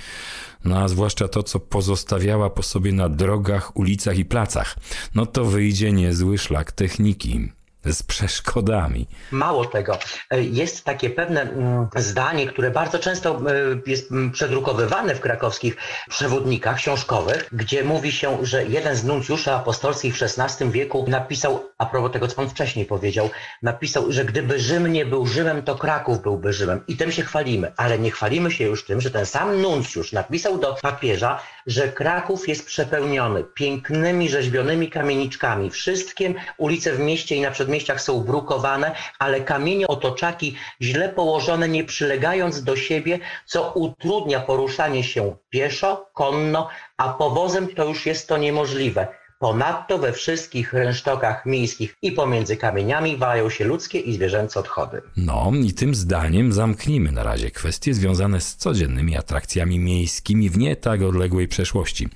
No 0.65 0.79
a 0.79 0.89
zwłaszcza 0.89 1.29
to, 1.29 1.43
co 1.43 1.61
pozostawiała 1.61 2.51
po 2.51 2.63
sobie 2.63 2.93
na 2.93 3.09
drogach, 3.09 3.77
ulicach 3.77 4.19
i 4.19 4.25
placach. 4.25 4.77
No 5.15 5.27
to 5.27 5.45
wyjdzie 5.45 5.93
niezły 5.93 6.39
szlak 6.39 6.73
techniki 6.73 7.58
z 7.85 8.03
przeszkodami. 8.03 9.07
Mało 9.31 9.65
tego, 9.65 9.99
e, 10.31 10.43
jest 10.43 10.85
takie 10.85 11.11
pewne 11.11 11.43
mm, 11.43 11.89
zdanie, 11.97 12.47
które 12.47 12.71
bardzo 12.71 12.99
często 12.99 13.41
e, 13.51 13.91
jest 13.91 14.11
mm, 14.11 14.31
przedrukowywane 14.31 15.15
w 15.15 15.21
krakowskich 15.21 15.77
przewodnikach 16.09 16.77
książkowych, 16.77 17.49
gdzie 17.53 17.85
mówi 17.85 18.13
się, 18.13 18.39
że 18.43 18.65
jeden 18.65 18.97
z 18.97 19.05
nuncjuszy 19.05 19.53
apostolskich 19.53 20.17
w 20.17 20.23
XVI 20.23 20.71
wieku 20.71 21.05
napisał, 21.09 21.65
a 21.79 21.87
propos 21.87 22.13
tego, 22.13 22.29
co 22.29 22.37
pan 22.37 22.51
wcześniej 22.51 22.87
powiedział, 22.87 23.31
napisał, 23.63 24.13
że 24.13 24.25
gdyby 24.25 24.61
Rzym 24.61 24.93
nie 24.93 25.07
był 25.07 25.27
Rzymem, 25.27 25.63
to 25.63 25.75
Kraków 25.75 26.23
byłby 26.23 26.53
Rzymem. 26.53 26.81
I 26.89 26.97
tym 26.97 27.13
się 27.13 27.23
chwalimy, 27.23 27.73
ale 27.77 27.99
nie 27.99 28.11
chwalimy 28.11 28.51
się 28.51 28.65
już 28.65 28.85
tym, 28.85 29.01
że 29.01 29.11
ten 29.11 29.27
sam 29.27 29.63
nuncjusz 29.63 30.13
napisał 30.13 30.59
do 30.59 30.77
papieża, 30.83 31.41
że 31.67 31.89
Kraków 31.89 32.49
jest 32.49 32.67
przepełniony 32.67 33.45
pięknymi, 33.45 34.29
rzeźbionymi 34.29 34.91
kamieniczkami. 34.91 35.71
Wszystkie 35.71 36.35
ulice 36.57 36.93
w 36.93 36.99
mieście 36.99 37.37
i 37.37 37.41
na 37.41 37.51
przedmieściach 37.79 38.01
są 38.01 38.21
brukowane, 38.21 38.95
ale 39.19 39.41
kamienie 39.41 39.89
otoczaki 39.89 40.57
źle 40.83 41.09
położone, 41.09 41.69
nie 41.69 41.85
przylegając 41.85 42.65
do 42.65 42.77
siebie, 42.77 43.19
co 43.47 43.73
utrudnia 43.73 44.41
poruszanie 44.41 45.05
się 45.05 45.37
pieszo, 45.51 46.11
konno, 46.15 46.69
a 46.97 47.09
powozem 47.09 47.69
to 47.75 47.85
już 47.85 48.07
jest 48.07 48.29
to 48.29 48.37
niemożliwe. 48.37 49.09
Ponadto 49.39 49.99
we 49.99 50.13
wszystkich 50.13 50.73
rynsztokach 50.73 51.47
miejskich 51.47 51.95
i 52.03 52.13
pomiędzy 52.13 52.57
kamieniami 52.57 53.17
walają 53.17 53.51
się 53.51 53.65
ludzkie 53.65 53.99
i 53.99 54.15
zwierzęce 54.15 54.61
odchody. 54.61 55.03
No 55.17 55.53
i 55.65 55.73
tym 55.73 55.95
zdaniem 55.95 56.53
zamknijmy 56.53 57.13
na 57.13 57.23
razie 57.23 57.51
kwestie 57.51 57.95
związane 57.95 58.41
z 58.41 58.57
codziennymi 58.57 59.17
atrakcjami 59.17 59.79
miejskimi 59.79 60.51
w 60.51 60.59
nie 60.59 60.77
tak 60.77 61.03
odległej 61.03 61.49
przeszłości. 61.49 62.09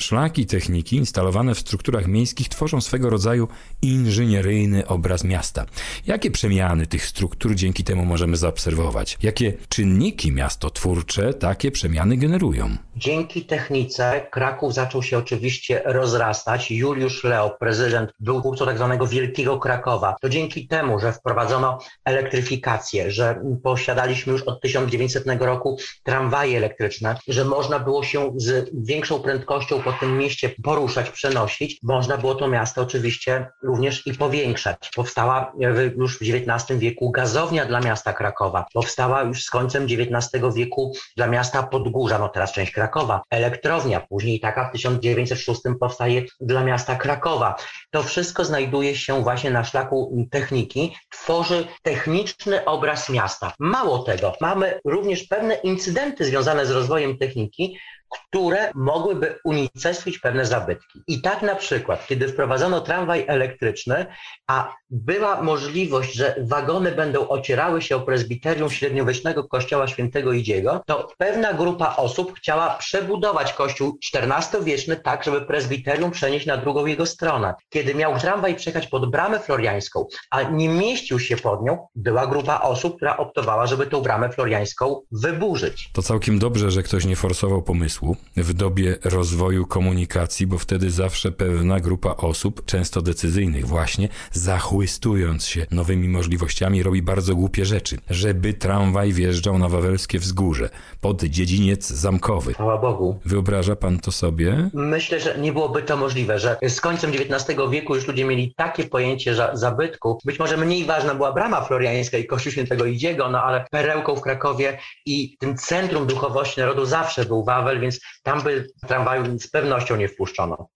Szlaki 0.00 0.46
techniki 0.46 0.96
instalowane 0.96 1.54
w 1.54 1.58
strukturach 1.58 2.06
miejskich 2.06 2.48
tworzą 2.48 2.80
swego 2.80 3.10
rodzaju 3.10 3.48
inżynieryjny 3.82 4.86
obraz 4.86 5.24
miasta. 5.24 5.66
Jakie 6.06 6.30
przemiany 6.30 6.86
tych 6.86 7.06
struktur 7.06 7.54
dzięki 7.54 7.84
temu 7.84 8.04
możemy 8.04 8.36
zaobserwować? 8.36 9.18
Jakie 9.22 9.52
czynniki 9.68 10.32
miastotwórcze 10.32 11.34
takie 11.34 11.70
przemiany 11.70 12.16
generują? 12.16 12.76
Dzięki 12.96 13.44
technice 13.44 14.26
Kraków 14.30 14.74
zaczął 14.74 15.02
się 15.02 15.18
oczywiście 15.18 15.82
rozrastać. 15.84 16.61
Juliusz 16.70 17.24
Leo, 17.24 17.50
prezydent, 17.50 18.12
był 18.20 18.40
twórcą 18.40 18.66
tak 18.66 18.76
zwanego 18.76 19.06
Wielkiego 19.06 19.58
Krakowa. 19.58 20.16
To 20.20 20.28
dzięki 20.28 20.68
temu, 20.68 20.98
że 20.98 21.12
wprowadzono 21.12 21.78
elektryfikację, 22.04 23.10
że 23.10 23.42
posiadaliśmy 23.62 24.32
już 24.32 24.42
od 24.42 24.60
1900 24.60 25.24
roku 25.40 25.78
tramwaje 26.02 26.56
elektryczne, 26.56 27.16
że 27.28 27.44
można 27.44 27.78
było 27.78 28.04
się 28.04 28.32
z 28.36 28.70
większą 28.74 29.20
prędkością 29.20 29.82
po 29.82 29.92
tym 29.92 30.18
mieście 30.18 30.50
poruszać, 30.62 31.10
przenosić, 31.10 31.78
można 31.82 32.18
było 32.18 32.34
to 32.34 32.48
miasto 32.48 32.82
oczywiście 32.82 33.48
również 33.62 34.06
i 34.06 34.14
powiększać. 34.14 34.90
Powstała 34.94 35.52
już 35.96 36.18
w 36.18 36.22
XIX 36.22 36.80
wieku 36.80 37.10
gazownia 37.10 37.64
dla 37.64 37.80
miasta 37.80 38.12
Krakowa. 38.12 38.66
Powstała 38.74 39.22
już 39.22 39.44
z 39.44 39.50
końcem 39.50 39.84
XIX 39.84 40.44
wieku 40.54 40.92
dla 41.16 41.26
miasta 41.26 41.62
Podgórza, 41.62 42.18
no 42.18 42.28
teraz 42.28 42.52
część 42.52 42.72
Krakowa. 42.72 43.22
Elektrownia, 43.30 44.00
później 44.00 44.40
taka 44.40 44.68
w 44.68 44.72
1906 44.72 45.60
powstaje 45.80 46.22
dla 46.40 46.51
miasta 46.60 46.96
Krakowa. 46.96 47.56
To 47.90 48.02
wszystko 48.02 48.44
znajduje 48.44 48.96
się 48.96 49.22
właśnie 49.22 49.50
na 49.50 49.64
szlaku 49.64 50.26
techniki, 50.30 50.96
tworzy 51.10 51.66
techniczny 51.82 52.64
obraz 52.64 53.08
miasta. 53.08 53.52
Mało 53.58 53.98
tego, 53.98 54.32
mamy 54.40 54.80
również 54.84 55.22
pewne 55.22 55.54
incydenty 55.54 56.24
związane 56.24 56.66
z 56.66 56.70
rozwojem 56.70 57.18
techniki, 57.18 57.78
które 58.12 58.70
mogłyby 58.74 59.38
unicestwić 59.44 60.18
pewne 60.18 60.46
zabytki. 60.46 61.02
I 61.06 61.22
tak 61.22 61.42
na 61.42 61.54
przykład, 61.54 62.06
kiedy 62.06 62.28
wprowadzono 62.28 62.80
tramwaj 62.80 63.24
elektryczny, 63.28 64.06
a 64.46 64.74
była 64.90 65.42
możliwość, 65.42 66.14
że 66.14 66.36
wagony 66.40 66.92
będą 66.92 67.28
ocierały 67.28 67.82
się 67.82 67.96
o 67.96 68.00
prezbiterium 68.00 68.70
średniowiecznego 68.70 69.44
kościoła 69.44 69.88
świętego 69.88 70.32
Idziego, 70.32 70.82
to 70.86 71.08
pewna 71.18 71.52
grupa 71.52 71.96
osób 71.96 72.34
chciała 72.38 72.70
przebudować 72.70 73.52
kościół 73.52 73.98
XIV-wieczny 74.14 74.96
tak, 74.96 75.24
żeby 75.24 75.40
prezbiterium 75.40 76.10
przenieść 76.10 76.46
na 76.46 76.56
drugą 76.56 76.86
jego 76.86 77.06
stronę. 77.06 77.54
Kiedy 77.70 77.94
miał 77.94 78.18
tramwaj 78.18 78.54
przejechać 78.54 78.86
pod 78.86 79.10
bramę 79.10 79.38
floriańską, 79.40 80.06
a 80.30 80.42
nie 80.42 80.68
mieścił 80.68 81.18
się 81.18 81.36
pod 81.36 81.62
nią, 81.62 81.86
była 81.94 82.26
grupa 82.26 82.60
osób, 82.60 82.96
która 82.96 83.16
optowała, 83.16 83.66
żeby 83.66 83.86
tą 83.86 84.00
bramę 84.00 84.30
floriańską 84.30 85.00
wyburzyć. 85.12 85.90
To 85.92 86.02
całkiem 86.02 86.38
dobrze, 86.38 86.70
że 86.70 86.82
ktoś 86.82 87.04
nie 87.04 87.16
forsował 87.16 87.62
pomysłu 87.62 88.01
w 88.36 88.52
dobie 88.52 88.98
rozwoju 89.04 89.66
komunikacji, 89.66 90.46
bo 90.46 90.58
wtedy 90.58 90.90
zawsze 90.90 91.32
pewna 91.32 91.80
grupa 91.80 92.14
osób, 92.16 92.64
często 92.64 93.02
decyzyjnych 93.02 93.66
właśnie, 93.66 94.08
zachłystując 94.32 95.46
się 95.46 95.66
nowymi 95.70 96.08
możliwościami, 96.08 96.82
robi 96.82 97.02
bardzo 97.02 97.34
głupie 97.34 97.64
rzeczy. 97.64 97.98
Żeby 98.10 98.54
tramwaj 98.54 99.12
wjeżdżał 99.12 99.58
na 99.58 99.68
Wawelskie 99.68 100.18
Wzgórze, 100.18 100.70
pod 101.00 101.22
dziedziniec 101.22 101.88
zamkowy. 101.88 102.54
Chwała 102.54 102.78
Bogu. 102.78 103.20
Wyobraża 103.24 103.76
pan 103.76 103.98
to 103.98 104.12
sobie? 104.12 104.70
Myślę, 104.74 105.20
że 105.20 105.38
nie 105.38 105.52
byłoby 105.52 105.82
to 105.82 105.96
możliwe, 105.96 106.38
że 106.38 106.56
z 106.68 106.80
końcem 106.80 107.10
XIX 107.10 107.58
wieku 107.70 107.94
już 107.94 108.06
ludzie 108.06 108.24
mieli 108.24 108.54
takie 108.56 108.84
pojęcie 108.84 109.34
za, 109.34 109.56
zabytku. 109.56 110.18
Być 110.24 110.38
może 110.38 110.56
mniej 110.56 110.84
ważna 110.84 111.14
była 111.14 111.32
brama 111.32 111.60
floriańska 111.60 112.18
i 112.18 112.26
kościół 112.26 112.52
świętego 112.52 112.84
Idziego, 112.84 113.30
no 113.30 113.42
ale 113.42 113.64
perełką 113.70 114.16
w 114.16 114.20
Krakowie 114.20 114.78
i 115.06 115.36
tym 115.38 115.56
centrum 115.56 116.06
duchowości 116.06 116.60
narodu 116.60 116.86
zawsze 116.86 117.24
był 117.24 117.44
Wawel, 117.44 117.80
więc 117.80 117.91
tam 118.22 118.42
by 118.42 118.66
tramwaju 118.88 119.38
z 119.38 119.50
pewnością 119.50 119.96
nie 119.96 120.08
wpuszczono. 120.08 120.68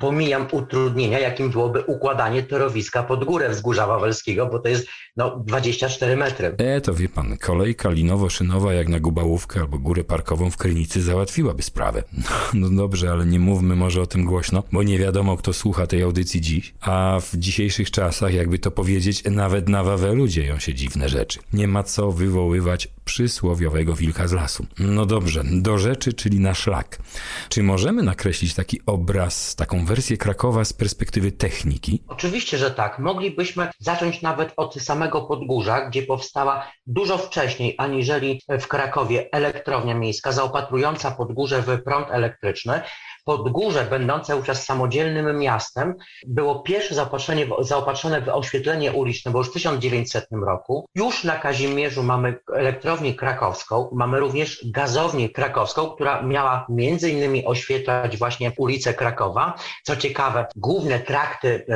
Pomijam 0.00 0.46
utrudnienia, 0.52 1.18
jakim 1.18 1.50
byłoby 1.50 1.80
układanie 1.80 2.42
torowiska 2.42 3.02
pod 3.02 3.24
górę 3.24 3.48
wzgórza 3.48 3.86
Wawelskiego, 3.86 4.46
bo 4.46 4.58
to 4.58 4.68
jest 4.68 4.86
no, 5.16 5.42
24 5.46 6.16
metry. 6.16 6.54
E, 6.58 6.80
to 6.80 6.94
wie 6.94 7.08
pan, 7.08 7.36
kolejka 7.38 7.90
linowo-szynowa 7.90 8.72
jak 8.72 8.88
na 8.88 9.00
Gubałówkę 9.00 9.60
albo 9.60 9.78
górę 9.78 10.04
parkową 10.04 10.50
w 10.50 10.56
Krynicy 10.56 11.02
załatwiłaby 11.02 11.62
sprawę. 11.62 12.02
No, 12.54 12.70
dobrze, 12.70 13.10
ale 13.10 13.26
nie 13.26 13.40
mówmy 13.40 13.76
może 13.76 14.02
o 14.02 14.06
tym 14.06 14.24
głośno, 14.24 14.62
bo 14.72 14.82
nie 14.82 14.98
wiadomo 14.98 15.36
kto 15.36 15.52
słucha 15.52 15.86
tej 15.86 16.02
audycji 16.02 16.40
dziś, 16.40 16.74
a 16.80 17.18
w 17.20 17.36
dzisiejszych 17.36 17.90
czasach, 17.90 18.34
jakby 18.34 18.58
to 18.58 18.70
powiedzieć, 18.70 19.24
nawet 19.24 19.68
na 19.68 19.84
Wawelu 19.84 20.28
dzieją 20.28 20.58
się 20.58 20.74
dziwne 20.74 21.08
rzeczy. 21.08 21.38
Nie 21.52 21.68
ma 21.68 21.82
co 21.82 22.12
wywoływać 22.12 22.88
przysłowiowego 23.04 23.94
wilka 23.94 24.28
z 24.28 24.32
lasu. 24.32 24.66
No 24.78 25.06
dobrze, 25.06 25.44
do 25.52 25.78
rzeczy, 25.78 26.12
czyli 26.12 26.40
na 26.40 26.54
szlak. 26.54 26.98
Czy 27.48 27.62
możemy 27.62 28.02
nakreślić 28.02 28.54
taki 28.54 28.80
obraz, 28.86 29.54
taką 29.56 29.83
wersję 29.84 30.16
Krakowa 30.16 30.64
z 30.64 30.72
perspektywy 30.72 31.32
techniki? 31.32 32.02
Oczywiście, 32.08 32.58
że 32.58 32.70
tak. 32.70 32.98
Moglibyśmy 32.98 33.68
zacząć 33.78 34.22
nawet 34.22 34.52
od 34.56 34.74
samego 34.74 35.22
Podgórza, 35.22 35.88
gdzie 35.88 36.02
powstała 36.02 36.72
dużo 36.86 37.18
wcześniej 37.18 37.74
aniżeli 37.78 38.40
w 38.60 38.66
Krakowie 38.66 39.28
elektrownia 39.32 39.94
miejska 39.94 40.32
zaopatrująca 40.32 41.10
Podgórze 41.10 41.62
w 41.62 41.82
prąd 41.82 42.10
elektryczny. 42.10 42.80
Podgórze, 43.24 43.84
będące 43.90 44.36
wówczas 44.36 44.64
samodzielnym 44.64 45.38
miastem, 45.38 45.94
było 46.26 46.60
pierwsze 46.60 46.94
zaopatrzenie, 46.94 47.46
zaopatrzone 47.60 48.20
w 48.20 48.28
oświetlenie 48.28 48.92
uliczne, 48.92 49.30
bo 49.30 49.38
już 49.38 49.50
w 49.50 49.52
1900 49.52 50.26
roku. 50.32 50.86
Już 50.94 51.24
na 51.24 51.36
Kazimierzu 51.36 52.02
mamy 52.02 52.38
elektrownię 52.54 53.14
krakowską, 53.14 53.90
mamy 53.92 54.20
również 54.20 54.66
gazownię 54.70 55.28
krakowską, 55.28 55.90
która 55.90 56.22
miała 56.22 56.66
między 56.68 57.10
innymi 57.10 57.46
oświetlać 57.46 58.16
właśnie 58.16 58.52
ulice 58.56 58.94
Krakowa. 58.94 59.54
Co 59.82 59.96
ciekawe, 59.96 60.46
główne 60.56 61.00
trakty 61.00 61.66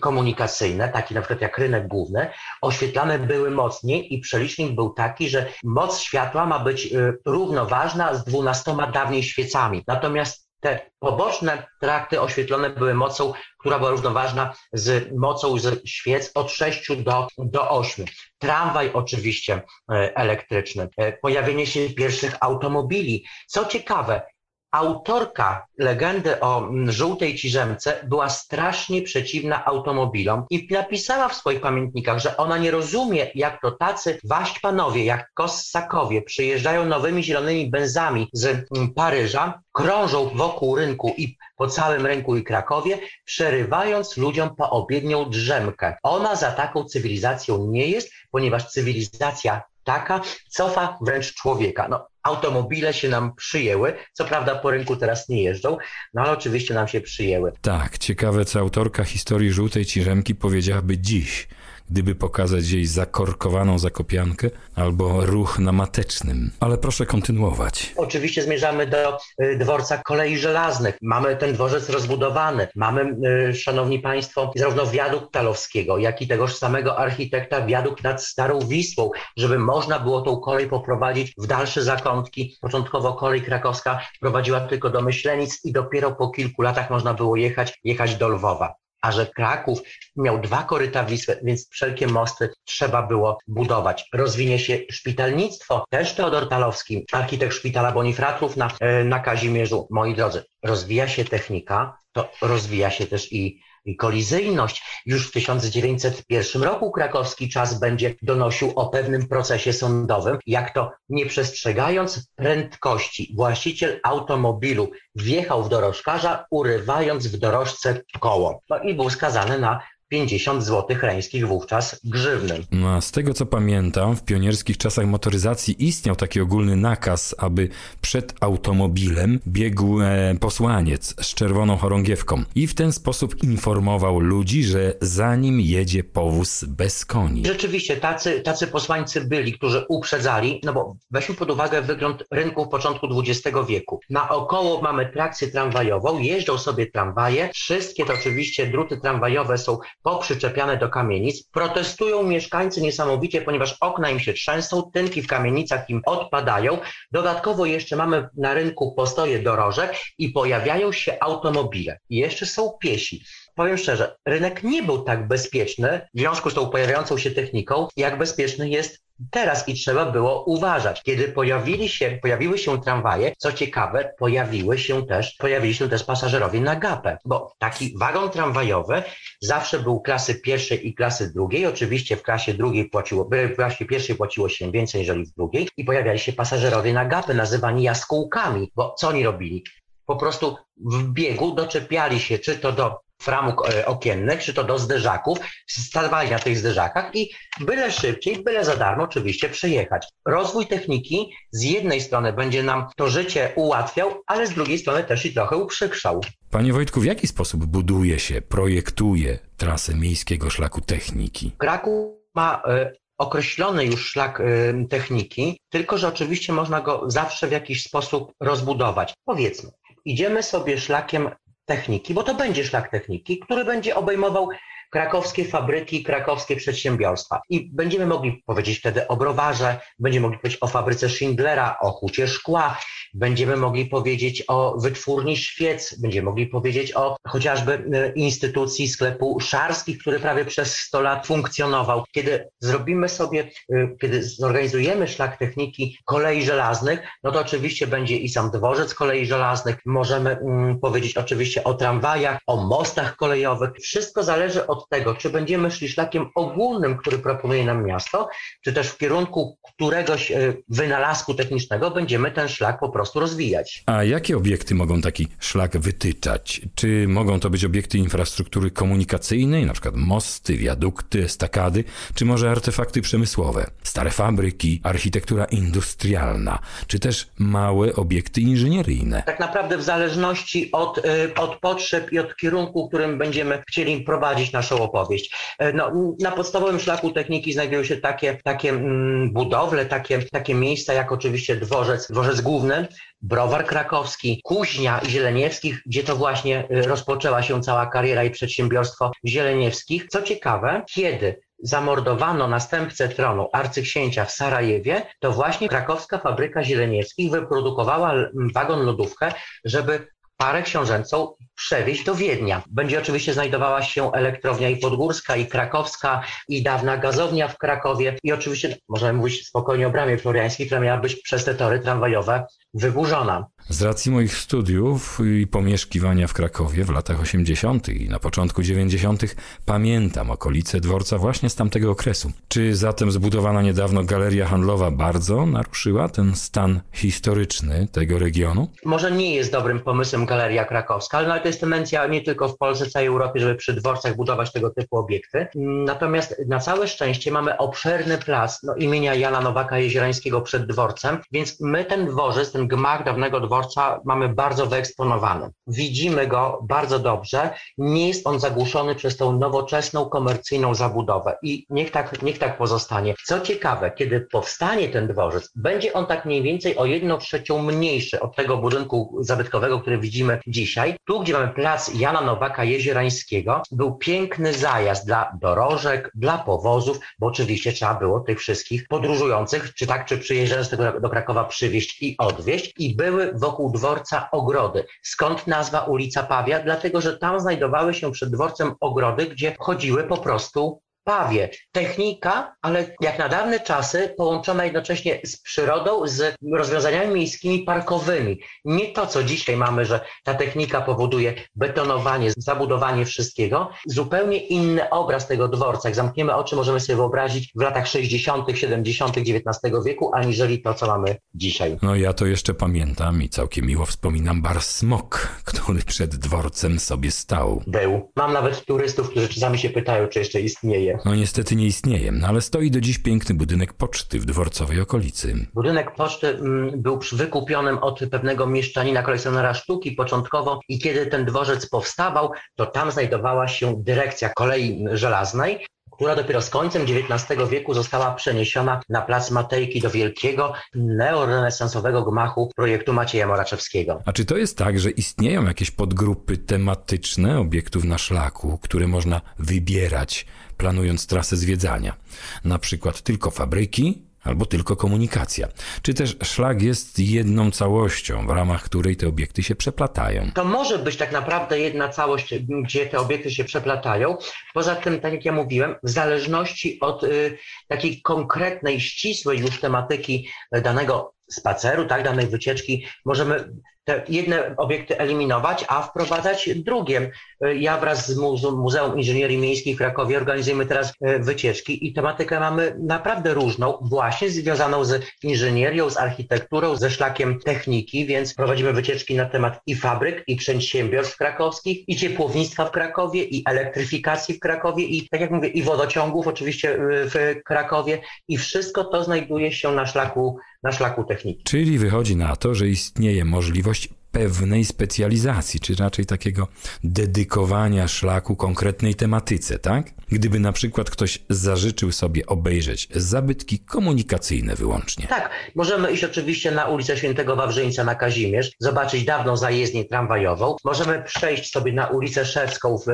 komunikacyjne, 0.00 0.88
takie 0.88 1.14
na 1.14 1.20
przykład 1.20 1.40
jak 1.40 1.58
rynek 1.58 1.88
główny, 1.88 2.30
oświetlane 2.62 3.18
były 3.18 3.50
mocniej 3.50 4.14
i 4.14 4.20
przelicznik 4.20 4.74
był 4.74 4.90
taki, 4.90 5.28
że 5.28 5.46
moc 5.64 5.98
światła 5.98 6.46
ma 6.46 6.58
być 6.58 6.86
y, 6.86 7.18
równoważna 7.24 8.14
z 8.14 8.24
dwunastoma 8.24 8.86
dawniej 8.86 9.22
świecami. 9.22 9.84
Natomiast 9.86 10.47
te 10.60 10.90
poboczne 10.98 11.66
trakty 11.80 12.20
oświetlone 12.20 12.70
były 12.70 12.94
mocą, 12.94 13.32
która 13.58 13.78
była 13.78 13.90
równoważna 13.90 14.54
z 14.72 15.12
mocą 15.16 15.58
z 15.58 15.88
świec 15.88 16.30
od 16.34 16.50
6 16.50 16.92
do, 16.96 17.28
do 17.38 17.70
8. 17.70 18.06
Tramwaj 18.38 18.90
oczywiście 18.92 19.62
e, 19.92 20.16
elektryczny, 20.16 20.88
e, 20.96 21.12
pojawienie 21.12 21.66
się 21.66 21.90
pierwszych 21.90 22.36
automobili. 22.40 23.24
Co 23.46 23.64
ciekawe, 23.64 24.22
Autorka 24.70 25.66
legendy 25.78 26.40
o 26.40 26.58
mm, 26.58 26.92
żółtej 26.92 27.36
ciżemce 27.36 28.04
była 28.08 28.28
strasznie 28.28 29.02
przeciwna 29.02 29.64
automobilom 29.64 30.44
i 30.50 30.68
napisała 30.70 31.28
w 31.28 31.34
swoich 31.34 31.60
pamiętnikach, 31.60 32.18
że 32.18 32.36
ona 32.36 32.58
nie 32.58 32.70
rozumie, 32.70 33.30
jak 33.34 33.60
to 33.60 33.70
tacy 33.70 34.18
waść 34.24 34.60
panowie, 34.60 35.04
jak 35.04 35.32
Kossakowie 35.34 36.22
przyjeżdżają 36.22 36.86
nowymi 36.86 37.24
zielonymi 37.24 37.70
benzami 37.70 38.28
z 38.32 38.46
mm, 38.46 38.94
Paryża, 38.94 39.60
krążą 39.72 40.30
wokół 40.34 40.76
rynku 40.76 41.14
i 41.16 41.36
po 41.56 41.66
całym 41.66 42.06
rynku 42.06 42.36
i 42.36 42.44
Krakowie, 42.44 42.98
przerywając 43.24 44.16
ludziom 44.16 44.56
poobiednią 44.56 45.30
drzemkę. 45.30 45.96
Ona 46.02 46.36
za 46.36 46.52
taką 46.52 46.84
cywilizacją 46.84 47.66
nie 47.66 47.86
jest, 47.86 48.10
ponieważ 48.30 48.70
cywilizacja 48.70 49.62
taka 49.88 50.20
cofa 50.48 50.98
wręcz 51.00 51.34
człowieka. 51.34 51.88
No, 51.90 52.08
automobile 52.22 52.94
się 52.94 53.08
nam 53.08 53.34
przyjęły, 53.34 53.94
co 54.12 54.24
prawda 54.24 54.54
po 54.54 54.70
rynku 54.70 54.96
teraz 54.96 55.28
nie 55.28 55.42
jeżdżą, 55.42 55.76
no 56.14 56.22
ale 56.22 56.30
oczywiście 56.32 56.74
nam 56.74 56.88
się 56.88 57.00
przyjęły. 57.00 57.52
Tak, 57.60 57.98
ciekawe 57.98 58.44
co 58.44 58.58
autorka 58.58 59.04
historii 59.04 59.52
żółtej 59.52 59.84
ciżemki 59.84 60.34
powiedziałaby 60.34 60.98
dziś 60.98 61.48
gdyby 61.90 62.14
pokazać 62.14 62.70
jej 62.70 62.86
zakorkowaną 62.86 63.78
zakopiankę 63.78 64.50
albo 64.76 65.26
ruch 65.26 65.58
na 65.58 65.72
matecznym. 65.72 66.50
Ale 66.60 66.78
proszę 66.78 67.06
kontynuować. 67.06 67.92
Oczywiście 67.96 68.42
zmierzamy 68.42 68.86
do 68.86 69.18
y, 69.42 69.58
dworca 69.58 69.98
kolei 69.98 70.38
żelaznych. 70.38 70.96
Mamy 71.02 71.36
ten 71.36 71.52
dworzec 71.52 71.90
rozbudowany. 71.90 72.68
Mamy, 72.76 73.16
y, 73.48 73.54
szanowni 73.54 73.98
państwo, 73.98 74.52
zarówno 74.56 74.86
wiadukt 74.86 75.32
Talowskiego, 75.32 75.98
jak 75.98 76.22
i 76.22 76.28
tegoż 76.28 76.56
samego 76.56 76.98
architekta 76.98 77.66
wiadukt 77.66 78.04
nad 78.04 78.24
Starą 78.24 78.58
Wisłą, 78.60 79.10
żeby 79.36 79.58
można 79.58 79.98
było 79.98 80.22
tą 80.22 80.40
kolej 80.40 80.68
poprowadzić 80.68 81.32
w 81.38 81.46
dalsze 81.46 81.82
zakątki. 81.82 82.56
Początkowo 82.60 83.12
kolej 83.12 83.42
krakowska 83.42 84.00
prowadziła 84.20 84.60
tylko 84.60 84.90
do 84.90 85.02
Myślenic 85.02 85.60
i 85.64 85.72
dopiero 85.72 86.12
po 86.12 86.30
kilku 86.30 86.62
latach 86.62 86.90
można 86.90 87.14
było 87.14 87.36
jechać, 87.36 87.78
jechać 87.84 88.16
do 88.16 88.28
Lwowa 88.28 88.74
a 89.02 89.12
że 89.12 89.26
Kraków 89.26 89.78
miał 90.16 90.40
dwa 90.40 90.62
koryta 90.62 91.04
Wisły, 91.04 91.40
więc 91.42 91.68
wszelkie 91.70 92.06
mosty 92.06 92.50
trzeba 92.64 93.02
było 93.02 93.38
budować. 93.46 94.08
Rozwinie 94.12 94.58
się 94.58 94.78
szpitalnictwo, 94.90 95.84
też 95.90 96.14
Teodor 96.14 96.48
Talowski, 96.48 97.06
architekt 97.12 97.54
szpitala 97.54 97.92
Bonifratrów 97.92 98.56
na, 98.56 98.70
e, 98.80 99.04
na 99.04 99.20
Kazimierzu. 99.20 99.86
Moi 99.90 100.14
drodzy, 100.14 100.44
rozwija 100.62 101.08
się 101.08 101.24
technika, 101.24 101.98
to 102.12 102.30
rozwija 102.42 102.90
się 102.90 103.06
też 103.06 103.32
i 103.32 103.60
kolizyjność. 103.96 104.82
Już 105.06 105.28
w 105.28 105.32
1901 105.32 106.62
roku 106.62 106.90
krakowski 106.90 107.48
czas 107.48 107.80
będzie 107.80 108.14
donosił 108.22 108.72
o 108.76 108.88
pewnym 108.88 109.28
procesie 109.28 109.72
sądowym, 109.72 110.38
jak 110.46 110.74
to 110.74 110.92
nie 111.08 111.26
przestrzegając 111.26 112.28
prędkości 112.36 113.34
właściciel 113.36 114.00
automobilu 114.02 114.90
wjechał 115.14 115.64
w 115.64 115.68
dorożkarza, 115.68 116.44
urywając 116.50 117.26
w 117.26 117.38
dorożce 117.38 118.02
koło. 118.20 118.60
No 118.70 118.78
i 118.78 118.94
był 118.94 119.10
skazany 119.10 119.58
na 119.58 119.80
50 120.08 120.64
zł 120.64 120.96
reńskich 121.02 121.46
wówczas 121.46 122.00
grzywny. 122.04 122.60
No 122.72 123.00
z 123.00 123.10
tego 123.10 123.34
co 123.34 123.46
pamiętam, 123.46 124.16
w 124.16 124.24
pionierskich 124.24 124.76
czasach 124.76 125.06
motoryzacji 125.06 125.86
istniał 125.86 126.16
taki 126.16 126.40
ogólny 126.40 126.76
nakaz, 126.76 127.34
aby 127.38 127.68
przed 128.00 128.34
automobilem 128.40 129.40
biegł 129.46 130.00
e, 130.00 130.34
posłaniec 130.40 131.14
z 131.24 131.34
czerwoną 131.34 131.76
chorągiewką 131.76 132.42
i 132.54 132.66
w 132.66 132.74
ten 132.74 132.92
sposób 132.92 133.42
informował 133.42 134.20
ludzi, 134.20 134.64
że 134.64 134.94
za 135.00 135.36
nim 135.36 135.60
jedzie 135.60 136.04
powóz 136.04 136.64
bez 136.64 137.04
koni. 137.04 137.46
Rzeczywiście, 137.46 137.96
tacy, 137.96 138.40
tacy 138.40 138.66
posłańcy 138.66 139.20
byli, 139.20 139.52
którzy 139.52 139.84
uprzedzali, 139.88 140.60
no 140.64 140.72
bo 140.72 140.96
weźmy 141.10 141.34
pod 141.34 141.50
uwagę 141.50 141.82
wygląd 141.82 142.24
rynku 142.30 142.64
w 142.64 142.68
początku 142.68 143.06
XX 143.20 143.56
wieku. 143.68 144.00
Naokoło 144.10 144.82
mamy 144.82 145.12
trakcję 145.12 145.48
tramwajową, 145.48 146.18
jeżdżą 146.18 146.58
sobie 146.58 146.86
tramwaje, 146.86 147.50
wszystkie 147.54 148.04
to 148.04 148.12
oczywiście 148.14 148.66
druty 148.66 149.00
tramwajowe 149.00 149.58
są 149.58 149.78
poprzyczepiane 150.02 150.76
do 150.76 150.88
kamienic. 150.88 151.42
Protestują 151.42 152.22
mieszkańcy 152.22 152.80
niesamowicie, 152.80 153.42
ponieważ 153.42 153.76
okna 153.80 154.10
im 154.10 154.20
się 154.20 154.32
trzęsą, 154.32 154.90
tynki 154.94 155.22
w 155.22 155.26
kamienicach 155.26 155.90
im 155.90 156.02
odpadają. 156.06 156.78
Dodatkowo 157.12 157.66
jeszcze 157.66 157.96
mamy 157.96 158.28
na 158.36 158.54
rynku 158.54 158.94
postoje 158.94 159.38
dorożek 159.38 159.96
i 160.18 160.28
pojawiają 160.28 160.92
się 160.92 161.16
automobile. 161.20 161.98
I 162.10 162.16
jeszcze 162.16 162.46
są 162.46 162.72
piesi 162.80 163.24
powiem 163.58 163.78
szczerze, 163.78 164.16
rynek 164.26 164.62
nie 164.62 164.82
był 164.82 165.02
tak 165.02 165.28
bezpieczny 165.28 166.00
w 166.14 166.18
związku 166.18 166.50
z 166.50 166.54
tą 166.54 166.70
pojawiającą 166.70 167.18
się 167.18 167.30
techniką, 167.30 167.88
jak 167.96 168.18
bezpieczny 168.18 168.68
jest 168.68 169.04
teraz 169.30 169.68
i 169.68 169.74
trzeba 169.74 170.06
było 170.06 170.44
uważać. 170.44 171.02
Kiedy 171.02 171.28
pojawili 171.28 171.88
się, 171.88 172.18
pojawiły 172.22 172.58
się 172.58 172.82
tramwaje, 172.82 173.32
co 173.38 173.52
ciekawe, 173.52 174.14
pojawiły 174.18 174.78
się 174.78 175.06
też, 175.06 175.34
pojawili 175.38 175.74
się 175.74 175.88
też 175.88 176.04
pasażerowie 176.04 176.60
na 176.60 176.76
gapę, 176.76 177.18
bo 177.24 177.52
taki 177.58 177.98
wagon 177.98 178.30
tramwajowy 178.30 179.02
zawsze 179.40 179.78
był 179.78 180.00
klasy 180.00 180.34
pierwszej 180.34 180.88
i 180.88 180.94
klasy 180.94 181.32
drugiej. 181.32 181.66
Oczywiście 181.66 182.16
w 182.16 182.22
klasie 182.22 182.54
drugiej 182.54 182.84
płaciło, 182.90 183.30
w 183.32 183.54
klasie 183.56 183.84
pierwszej 183.84 184.16
płaciło 184.16 184.48
się 184.48 184.70
więcej 184.70 185.00
niż 185.00 185.30
w 185.30 185.34
drugiej 185.34 185.68
i 185.76 185.84
pojawiali 185.84 186.18
się 186.18 186.32
pasażerowie 186.32 186.92
na 186.92 187.04
gapę, 187.04 187.34
nazywani 187.34 187.82
jaskółkami, 187.82 188.72
bo 188.76 188.94
co 188.98 189.08
oni 189.08 189.24
robili? 189.24 189.64
Po 190.06 190.16
prostu 190.16 190.56
w 190.76 191.12
biegu 191.12 191.54
doczepiali 191.54 192.20
się 192.20 192.38
czy 192.38 192.58
to 192.58 192.72
do 192.72 193.07
framug 193.22 193.70
e, 193.70 193.86
okiennych, 193.86 194.42
czy 194.42 194.54
to 194.54 194.64
do 194.64 194.78
zderzaków, 194.78 195.38
stawali 195.66 196.30
na 196.30 196.38
tych 196.38 196.58
zderzakach 196.58 197.14
i 197.14 197.30
byle 197.60 197.92
szybciej, 197.92 198.42
byle 198.42 198.64
za 198.64 198.76
darmo 198.76 199.04
oczywiście 199.04 199.48
przejechać. 199.48 200.06
Rozwój 200.26 200.66
techniki 200.66 201.32
z 201.50 201.62
jednej 201.62 202.00
strony 202.00 202.32
będzie 202.32 202.62
nam 202.62 202.86
to 202.96 203.08
życie 203.08 203.52
ułatwiał, 203.56 204.22
ale 204.26 204.46
z 204.46 204.50
drugiej 204.50 204.78
strony 204.78 205.04
też 205.04 205.26
i 205.26 205.34
trochę 205.34 205.56
uprzykrzał. 205.56 206.20
Panie 206.50 206.72
Wojtku, 206.72 207.00
w 207.00 207.04
jaki 207.04 207.26
sposób 207.26 207.66
buduje 207.66 208.18
się, 208.18 208.42
projektuje 208.42 209.38
trasę 209.56 209.94
miejskiego 209.94 210.50
szlaku 210.50 210.80
techniki? 210.80 211.52
Kraków 211.58 212.14
ma 212.34 212.62
y, 212.66 212.98
określony 213.18 213.84
już 213.84 214.10
szlak 214.10 214.40
y, 214.40 214.86
techniki, 214.90 215.60
tylko 215.70 215.98
że 215.98 216.08
oczywiście 216.08 216.52
można 216.52 216.80
go 216.80 217.10
zawsze 217.10 217.48
w 217.48 217.52
jakiś 217.52 217.84
sposób 217.84 218.32
rozbudować. 218.40 219.14
Powiedzmy, 219.24 219.70
idziemy 220.04 220.42
sobie 220.42 220.78
szlakiem 220.78 221.30
techniki, 221.68 222.14
bo 222.14 222.22
to 222.22 222.34
będzie 222.34 222.64
szlak 222.64 222.90
techniki, 222.90 223.38
który 223.38 223.64
będzie 223.64 223.96
obejmował 223.96 224.48
krakowskie 224.90 225.44
fabryki, 225.44 226.02
krakowskie 226.04 226.56
przedsiębiorstwa. 226.56 227.40
I 227.48 227.70
będziemy 227.72 228.06
mogli 228.06 228.42
powiedzieć 228.46 228.78
wtedy 228.78 229.08
o 229.08 229.16
browarze, 229.16 229.80
będziemy 229.98 230.26
mogli 230.26 230.38
powiedzieć 230.38 230.58
o 230.62 230.66
fabryce 230.66 231.08
Schindlera, 231.08 231.76
o 231.80 231.90
hucie 231.90 232.28
szkła, 232.28 232.78
będziemy 233.14 233.56
mogli 233.56 233.86
powiedzieć 233.86 234.44
o 234.48 234.78
wytwórni 234.78 235.36
świec, 235.36 236.00
będziemy 236.00 236.24
mogli 236.24 236.46
powiedzieć 236.46 236.96
o 236.96 237.16
chociażby 237.28 237.72
e, 237.72 238.12
instytucji 238.12 238.88
sklepu 238.88 239.40
Szarskich, 239.40 239.98
który 239.98 240.20
prawie 240.20 240.44
przez 240.44 240.76
100 240.76 241.00
lat 241.00 241.26
funkcjonował. 241.26 242.04
Kiedy 242.12 242.48
zrobimy 242.60 243.08
sobie, 243.08 243.50
e, 243.72 243.88
kiedy 244.00 244.22
zorganizujemy 244.22 245.08
szlak 245.08 245.38
techniki 245.38 245.98
kolei 246.04 246.44
żelaznych, 246.44 247.00
no 247.22 247.32
to 247.32 247.40
oczywiście 247.40 247.86
będzie 247.86 248.16
i 248.16 248.28
sam 248.28 248.50
dworzec 248.50 248.94
kolei 248.94 249.26
żelaznych, 249.26 249.76
możemy 249.86 250.30
mm, 250.30 250.80
powiedzieć 250.80 251.16
oczywiście 251.16 251.64
o 251.64 251.74
tramwajach, 251.74 252.38
o 252.46 252.56
mostach 252.56 253.16
kolejowych. 253.16 253.70
Wszystko 253.82 254.22
zależy 254.22 254.66
od 254.66 254.88
tego, 254.88 255.14
czy 255.14 255.30
będziemy 255.30 255.70
szli 255.70 255.88
szlakiem 255.88 256.30
ogólnym, 256.34 256.96
który 256.96 257.18
proponuje 257.18 257.64
nam 257.64 257.84
miasto, 257.84 258.28
czy 258.64 258.72
też 258.72 258.88
w 258.88 258.98
kierunku 258.98 259.58
któregoś 259.62 260.32
e, 260.32 260.54
wynalazku 260.68 261.34
technicznego 261.34 261.90
będziemy 261.90 262.30
ten 262.30 262.48
szlak 262.48 262.80
po 262.80 262.88
prostu 262.88 262.97
rozwijać. 263.14 263.82
A 263.86 264.04
jakie 264.04 264.36
obiekty 264.36 264.74
mogą 264.74 265.00
taki 265.00 265.28
szlak 265.40 265.78
wytyczać? 265.78 266.60
Czy 266.74 267.08
mogą 267.08 267.40
to 267.40 267.50
być 267.50 267.64
obiekty 267.64 267.98
infrastruktury 267.98 268.70
komunikacyjnej, 268.70 269.66
na 269.66 269.72
przykład 269.72 269.96
mosty, 269.96 270.56
wiadukty, 270.56 271.24
estakady, 271.24 271.84
czy 272.14 272.24
może 272.24 272.50
artefakty 272.50 273.02
przemysłowe, 273.02 273.70
stare 273.82 274.10
fabryki, 274.10 274.80
architektura 274.82 275.44
industrialna, 275.44 276.58
czy 276.86 276.98
też 276.98 277.28
małe 277.38 277.94
obiekty 277.94 278.40
inżynieryjne? 278.40 279.22
Tak 279.26 279.40
naprawdę 279.40 279.78
w 279.78 279.82
zależności 279.82 280.72
od, 280.72 280.98
e, 280.98 281.34
od 281.34 281.56
potrzeb 281.56 282.12
i 282.12 282.18
od 282.18 282.36
kierunku, 282.36 282.88
którym 282.88 283.18
będziemy 283.18 283.62
chcieli 283.68 284.00
prowadzić 284.00 284.52
naszą 284.52 284.82
opowieść. 284.82 285.34
E, 285.58 285.72
no, 285.72 285.92
na 286.20 286.30
podstawowym 286.30 286.80
szlaku 286.80 287.10
techniki 287.10 287.52
znajdują 287.52 287.84
się 287.84 287.96
takie, 287.96 288.38
takie 288.44 288.70
mm, 288.70 289.32
budowle, 289.32 289.86
takie, 289.86 290.22
takie 290.22 290.54
miejsca 290.54 290.92
jak 290.92 291.12
oczywiście 291.12 291.56
dworzec, 291.56 292.10
dworzec 292.10 292.40
główny, 292.40 292.87
browar 293.20 293.66
krakowski, 293.66 294.40
kuźnia 294.44 295.00
Zieleniewskich, 295.06 295.82
gdzie 295.86 296.04
to 296.04 296.16
właśnie 296.16 296.68
y, 296.70 296.82
rozpoczęła 296.82 297.42
się 297.42 297.62
cała 297.62 297.86
kariera 297.86 298.24
i 298.24 298.30
przedsiębiorstwo 298.30 299.12
Zieleniewskich. 299.26 300.06
Co 300.08 300.22
ciekawe, 300.22 300.82
kiedy 300.94 301.40
zamordowano 301.62 302.48
następcę 302.48 303.08
tronu 303.08 303.48
arcyksięcia 303.52 304.24
w 304.24 304.32
Sarajewie, 304.32 305.02
to 305.20 305.32
właśnie 305.32 305.68
krakowska 305.68 306.18
fabryka 306.18 306.64
Zieleniewskich 306.64 307.30
wyprodukowała 307.30 308.14
wagon 308.54 308.80
lodówkę, 308.80 309.32
żeby 309.64 310.06
parę 310.38 310.62
książęcą 310.62 311.34
przewieźć 311.54 312.04
do 312.04 312.14
Wiednia. 312.14 312.62
Będzie 312.70 312.98
oczywiście 312.98 313.34
znajdowała 313.34 313.82
się 313.82 314.12
elektrownia 314.12 314.68
i 314.68 314.76
podgórska, 314.76 315.36
i 315.36 315.46
krakowska, 315.46 316.22
i 316.48 316.62
dawna 316.62 316.96
gazownia 316.96 317.48
w 317.48 317.58
Krakowie. 317.58 318.16
I 318.22 318.32
oczywiście 318.32 318.76
możemy 318.88 319.12
mówić 319.12 319.46
spokojnie 319.46 319.86
o 319.86 319.90
bramie 319.90 320.18
floriańskiej, 320.18 320.66
która 320.66 320.80
miała 320.80 321.00
być 321.00 321.16
przez 321.16 321.44
te 321.44 321.54
tory 321.54 321.80
tramwajowe 321.80 322.46
wyburzona. 322.74 323.46
Z 323.68 323.82
racji 323.82 324.12
moich 324.12 324.34
studiów 324.34 325.20
i 325.40 325.46
pomieszkiwania 325.46 326.26
w 326.26 326.32
Krakowie 326.32 326.84
w 326.84 326.90
latach 326.90 327.20
80. 327.20 327.88
i 327.88 328.08
na 328.08 328.18
początku 328.18 328.62
90. 328.62 329.22
pamiętam 329.64 330.30
okolice 330.30 330.80
dworca 330.80 331.18
właśnie 331.18 331.50
z 331.50 331.54
tamtego 331.54 331.90
okresu. 331.90 332.32
Czy 332.48 332.76
zatem 332.76 333.12
zbudowana 333.12 333.62
niedawno 333.62 334.04
galeria 334.04 334.46
handlowa 334.46 334.90
bardzo 334.90 335.46
naruszyła 335.46 336.08
ten 336.08 336.36
stan 336.36 336.80
historyczny 336.92 337.88
tego 337.92 338.18
regionu? 338.18 338.68
Może 338.84 339.10
nie 339.12 339.34
jest 339.34 339.52
dobrym 339.52 339.80
pomysłem 339.80 340.26
galeria 340.28 340.64
krakowska, 340.64 341.18
ale 341.18 341.40
to 341.40 341.48
jest 341.48 341.60
tendencja 341.60 342.06
nie 342.06 342.20
tylko 342.20 342.48
w 342.48 342.58
Polsce, 342.58 342.84
w 342.84 342.92
całej 342.92 343.08
Europie, 343.08 343.40
żeby 343.40 343.54
przy 343.54 343.72
dworcach 343.72 344.16
budować 344.16 344.52
tego 344.52 344.70
typu 344.70 344.96
obiekty. 344.96 345.46
Natomiast 345.54 346.42
na 346.46 346.58
całe 346.58 346.88
szczęście 346.88 347.32
mamy 347.32 347.56
obszerny 347.56 348.18
plac 348.18 348.62
no, 348.62 348.74
imienia 348.74 349.14
Jana 349.14 349.40
Nowaka 349.40 349.78
Jeziorańskiego 349.78 350.40
przed 350.40 350.66
dworcem, 350.66 351.18
więc 351.32 351.60
my 351.60 351.84
ten 351.84 352.06
dworzec, 352.06 352.52
ten 352.52 352.68
gmach 352.68 353.04
dawnego 353.04 353.40
dworca 353.40 354.00
mamy 354.04 354.28
bardzo 354.28 354.66
wyeksponowany. 354.66 355.50
Widzimy 355.66 356.26
go 356.26 356.60
bardzo 356.68 356.98
dobrze. 356.98 357.50
Nie 357.78 358.08
jest 358.08 358.26
on 358.26 358.40
zagłuszony 358.40 358.94
przez 358.94 359.16
tą 359.16 359.38
nowoczesną, 359.38 360.08
komercyjną 360.08 360.74
zabudowę 360.74 361.36
i 361.42 361.66
niech 361.70 361.90
tak, 361.90 362.22
niech 362.22 362.38
tak 362.38 362.58
pozostanie. 362.58 363.14
Co 363.24 363.40
ciekawe, 363.40 363.90
kiedy 363.90 364.20
powstanie 364.20 364.88
ten 364.88 365.08
dworzec, 365.08 365.50
będzie 365.56 365.92
on 365.92 366.06
tak 366.06 366.24
mniej 366.24 366.42
więcej 366.42 366.76
o 366.76 366.84
jedną 366.84 367.18
trzecią 367.18 367.62
mniejszy 367.62 368.20
od 368.20 368.36
tego 368.36 368.56
budynku 368.56 369.18
zabytkowego, 369.20 369.80
który 369.80 369.98
widzimy 369.98 370.17
dzisiaj. 370.46 370.96
Tu, 371.04 371.20
gdzie 371.20 371.32
mamy 371.32 371.48
plac 371.48 371.94
Jana 371.94 372.20
Nowaka 372.20 372.64
Jeziorańskiego, 372.64 373.62
był 373.70 373.96
piękny 373.96 374.52
zajazd 374.52 375.06
dla 375.06 375.32
dorożek, 375.40 376.10
dla 376.14 376.38
powozów, 376.38 376.98
bo 377.18 377.26
oczywiście 377.26 377.72
trzeba 377.72 377.94
było 377.94 378.20
tych 378.20 378.38
wszystkich 378.38 378.88
podróżujących, 378.88 379.74
czy 379.74 379.86
tak, 379.86 380.06
czy 380.06 380.18
przyjeżdżających 380.18 381.00
do 381.00 381.10
Krakowa 381.10 381.44
przywieźć 381.44 382.02
i 382.02 382.16
odwieźć 382.18 382.72
i 382.78 382.96
były 382.96 383.32
wokół 383.34 383.72
dworca 383.72 384.28
ogrody. 384.32 384.84
Skąd 385.02 385.46
nazwa 385.46 385.80
ulica 385.80 386.22
Pawia? 386.22 386.60
Dlatego, 386.60 387.00
że 387.00 387.18
tam 387.18 387.40
znajdowały 387.40 387.94
się 387.94 388.12
przed 388.12 388.30
dworcem 388.30 388.74
ogrody, 388.80 389.26
gdzie 389.26 389.56
chodziły 389.58 390.04
po 390.04 390.16
prostu 390.16 390.80
Pawie. 391.08 391.48
Technika, 391.72 392.56
ale 392.62 392.96
jak 393.00 393.18
na 393.18 393.28
dawne 393.28 393.60
czasy 393.60 394.14
połączona 394.16 394.64
jednocześnie 394.64 395.20
z 395.24 395.42
przyrodą, 395.42 396.06
z 396.06 396.34
rozwiązaniami 396.52 397.14
miejskimi 397.14 397.58
parkowymi. 397.58 398.40
Nie 398.64 398.92
to, 398.92 399.06
co 399.06 399.22
dzisiaj 399.22 399.56
mamy, 399.56 399.84
że 399.84 400.00
ta 400.24 400.34
technika 400.34 400.80
powoduje 400.80 401.34
betonowanie, 401.54 402.32
zabudowanie 402.36 403.04
wszystkiego. 403.04 403.70
Zupełnie 403.86 404.36
inny 404.36 404.90
obraz 404.90 405.26
tego 405.26 405.48
dworca. 405.48 405.88
Jak 405.88 405.96
zamkniemy 405.96 406.34
oczy, 406.34 406.56
możemy 406.56 406.80
sobie 406.80 406.96
wyobrazić 406.96 407.52
w 407.56 407.60
latach 407.60 407.88
60., 407.88 408.46
70. 408.54 409.18
XIX 409.18 409.74
wieku, 409.84 410.10
aniżeli 410.14 410.62
to, 410.62 410.74
co 410.74 410.86
mamy 410.86 411.16
dzisiaj. 411.34 411.76
No 411.82 411.96
ja 411.96 412.12
to 412.12 412.26
jeszcze 412.26 412.54
pamiętam 412.54 413.22
i 413.22 413.28
całkiem 413.28 413.66
miło 413.66 413.86
wspominam 413.86 414.42
bar 414.42 414.62
Smok, 414.62 415.28
który 415.44 415.82
przed 415.82 416.16
dworcem 416.16 416.78
sobie 416.78 417.10
stał. 417.10 417.62
Był. 417.66 418.12
Mam 418.16 418.32
nawet 418.32 418.64
turystów, 418.64 419.10
którzy 419.10 419.28
czasami 419.28 419.58
się 419.58 419.70
pytają, 419.70 420.08
czy 420.08 420.18
jeszcze 420.18 420.40
istnieje. 420.40 420.97
No 421.04 421.14
niestety 421.14 421.56
nie 421.56 421.66
istnieje, 421.66 422.12
ale 422.26 422.40
stoi 422.40 422.70
do 422.70 422.80
dziś 422.80 422.98
piękny 422.98 423.34
budynek 423.34 423.72
poczty 423.72 424.20
w 424.20 424.24
dworcowej 424.24 424.80
okolicy. 424.80 425.46
Budynek 425.54 425.94
poczty 425.94 426.28
mm, 426.28 426.82
był 426.82 427.00
wykupionym 427.12 427.78
od 427.78 428.00
pewnego 428.10 428.46
mieszczanina, 428.46 429.02
kolekcjonera 429.02 429.54
sztuki 429.54 429.92
początkowo 429.92 430.60
i 430.68 430.78
kiedy 430.78 431.06
ten 431.06 431.24
dworzec 431.24 431.68
powstawał, 431.68 432.30
to 432.54 432.66
tam 432.66 432.90
znajdowała 432.90 433.48
się 433.48 433.74
dyrekcja 433.82 434.28
kolei 434.28 434.84
żelaznej, 434.92 435.66
która 435.98 436.16
dopiero 436.16 436.42
z 436.42 436.50
końcem 436.50 436.82
XIX 436.82 437.50
wieku 437.50 437.74
została 437.74 438.14
przeniesiona 438.14 438.80
na 438.88 439.02
plac 439.02 439.30
Matejki 439.30 439.80
do 439.80 439.90
wielkiego 439.90 440.52
neorenesansowego 440.74 442.02
gmachu 442.02 442.50
projektu 442.56 442.92
Macieja 442.92 443.26
Moraczewskiego. 443.26 444.02
A 444.04 444.12
czy 444.12 444.24
to 444.24 444.36
jest 444.36 444.58
tak, 444.58 444.80
że 444.80 444.90
istnieją 444.90 445.44
jakieś 445.44 445.70
podgrupy 445.70 446.36
tematyczne 446.36 447.38
obiektów 447.38 447.84
na 447.84 447.98
szlaku, 447.98 448.58
które 448.58 448.86
można 448.86 449.20
wybierać, 449.38 450.26
planując 450.56 451.06
trasę 451.06 451.36
zwiedzania? 451.36 451.96
Na 452.44 452.58
przykład 452.58 453.02
tylko 453.02 453.30
fabryki, 453.30 454.07
albo 454.28 454.46
tylko 454.46 454.76
komunikacja. 454.76 455.48
Czy 455.82 455.94
też 455.94 456.16
szlak 456.22 456.62
jest 456.62 456.98
jedną 456.98 457.50
całością, 457.50 458.26
w 458.26 458.30
ramach 458.30 458.62
której 458.62 458.96
te 458.96 459.08
obiekty 459.08 459.42
się 459.42 459.54
przeplatają? 459.54 460.30
To 460.34 460.44
może 460.44 460.78
być 460.78 460.96
tak 460.96 461.12
naprawdę 461.12 461.60
jedna 461.60 461.88
całość, 461.88 462.34
gdzie 462.64 462.86
te 462.86 462.98
obiekty 462.98 463.30
się 463.30 463.44
przeplatają. 463.44 464.16
Poza 464.54 464.76
tym, 464.76 465.00
tak 465.00 465.12
jak 465.12 465.24
ja 465.24 465.32
mówiłem, 465.32 465.74
w 465.82 465.90
zależności 465.90 466.80
od 466.80 467.04
y, 467.04 467.38
takiej 467.68 468.02
konkretnej, 468.02 468.80
ścisłej 468.80 469.38
już 469.38 469.60
tematyki 469.60 470.28
danego 470.52 471.14
spaceru, 471.30 471.86
tak, 471.86 472.04
danej 472.04 472.26
wycieczki, 472.26 472.86
możemy 473.04 473.48
te 473.88 474.02
jedne 474.08 474.54
obiekty 474.56 474.98
eliminować, 474.98 475.64
a 475.68 475.82
wprowadzać 475.82 476.50
drugie. 476.56 477.10
Ja 477.40 477.78
wraz 477.78 478.06
z 478.06 478.16
Muzeum 478.56 478.98
Inżynierii 478.98 479.38
Miejskiej 479.38 479.74
w 479.74 479.78
Krakowie 479.78 480.16
organizujemy 480.16 480.66
teraz 480.66 480.92
e, 481.00 481.18
wycieczki 481.18 481.86
i 481.86 481.92
tematykę 481.92 482.40
mamy 482.40 482.76
naprawdę 482.78 483.34
różną, 483.34 483.78
właśnie 483.80 484.30
związaną 484.30 484.84
z 484.84 485.04
inżynierią, 485.22 485.90
z 485.90 485.96
architekturą, 485.96 486.76
ze 486.76 486.90
szlakiem 486.90 487.40
techniki, 487.40 488.06
więc 488.06 488.34
prowadzimy 488.34 488.72
wycieczki 488.72 489.14
na 489.14 489.24
temat 489.24 489.60
i 489.66 489.74
fabryk, 489.74 490.24
i 490.26 490.36
przedsiębiorstw 490.36 491.16
krakowskich, 491.16 491.88
i 491.88 491.96
ciepłownictwa 491.96 492.64
w 492.64 492.70
Krakowie, 492.70 493.24
i 493.24 493.42
elektryfikacji 493.46 494.34
w 494.34 494.40
Krakowie, 494.40 494.84
i 494.84 495.08
tak 495.08 495.20
jak 495.20 495.30
mówię, 495.30 495.48
i 495.48 495.62
wodociągów 495.62 496.26
oczywiście 496.26 496.74
e, 496.74 496.78
w 496.80 497.42
Krakowie 497.44 498.00
i 498.28 498.38
wszystko 498.38 498.84
to 498.84 499.04
znajduje 499.04 499.52
się 499.52 499.72
na 499.72 499.86
szlaku, 499.86 500.38
na 500.62 500.72
szlaku 500.72 501.04
techniki. 501.04 501.42
Czyli 501.44 501.78
wychodzi 501.78 502.16
na 502.16 502.36
to, 502.36 502.54
że 502.54 502.68
istnieje 502.68 503.24
możliwość 503.24 503.88
pewnej 504.12 504.64
specjalizacji, 504.64 505.60
czy 505.60 505.74
raczej 505.74 506.06
takiego 506.06 506.48
dedykowania 506.84 507.88
szlaku 507.88 508.36
konkretnej 508.36 508.94
tematyce, 508.94 509.58
tak? 509.58 509.90
Gdyby 510.10 510.40
na 510.40 510.52
przykład 510.52 510.90
ktoś 510.90 511.18
zażyczył 511.28 511.92
sobie 511.92 512.26
obejrzeć 512.26 512.88
zabytki 512.94 513.58
komunikacyjne 513.58 514.54
wyłącznie. 514.54 515.06
Tak, 515.06 515.30
możemy 515.54 515.92
iść 515.92 516.04
oczywiście 516.04 516.50
na 516.50 516.64
ulicę 516.64 516.96
Świętego 516.96 517.36
Wawrzyńca 517.36 517.84
na 517.84 517.94
Kazimierz, 517.94 518.50
zobaczyć 518.58 519.04
dawną 519.04 519.36
zajezdnię 519.36 519.84
tramwajową. 519.84 520.56
Możemy 520.64 521.02
przejść 521.02 521.52
sobie 521.52 521.72
na 521.72 521.86
ulicę 521.86 522.24
Szewską 522.24 522.78
w 522.78 522.86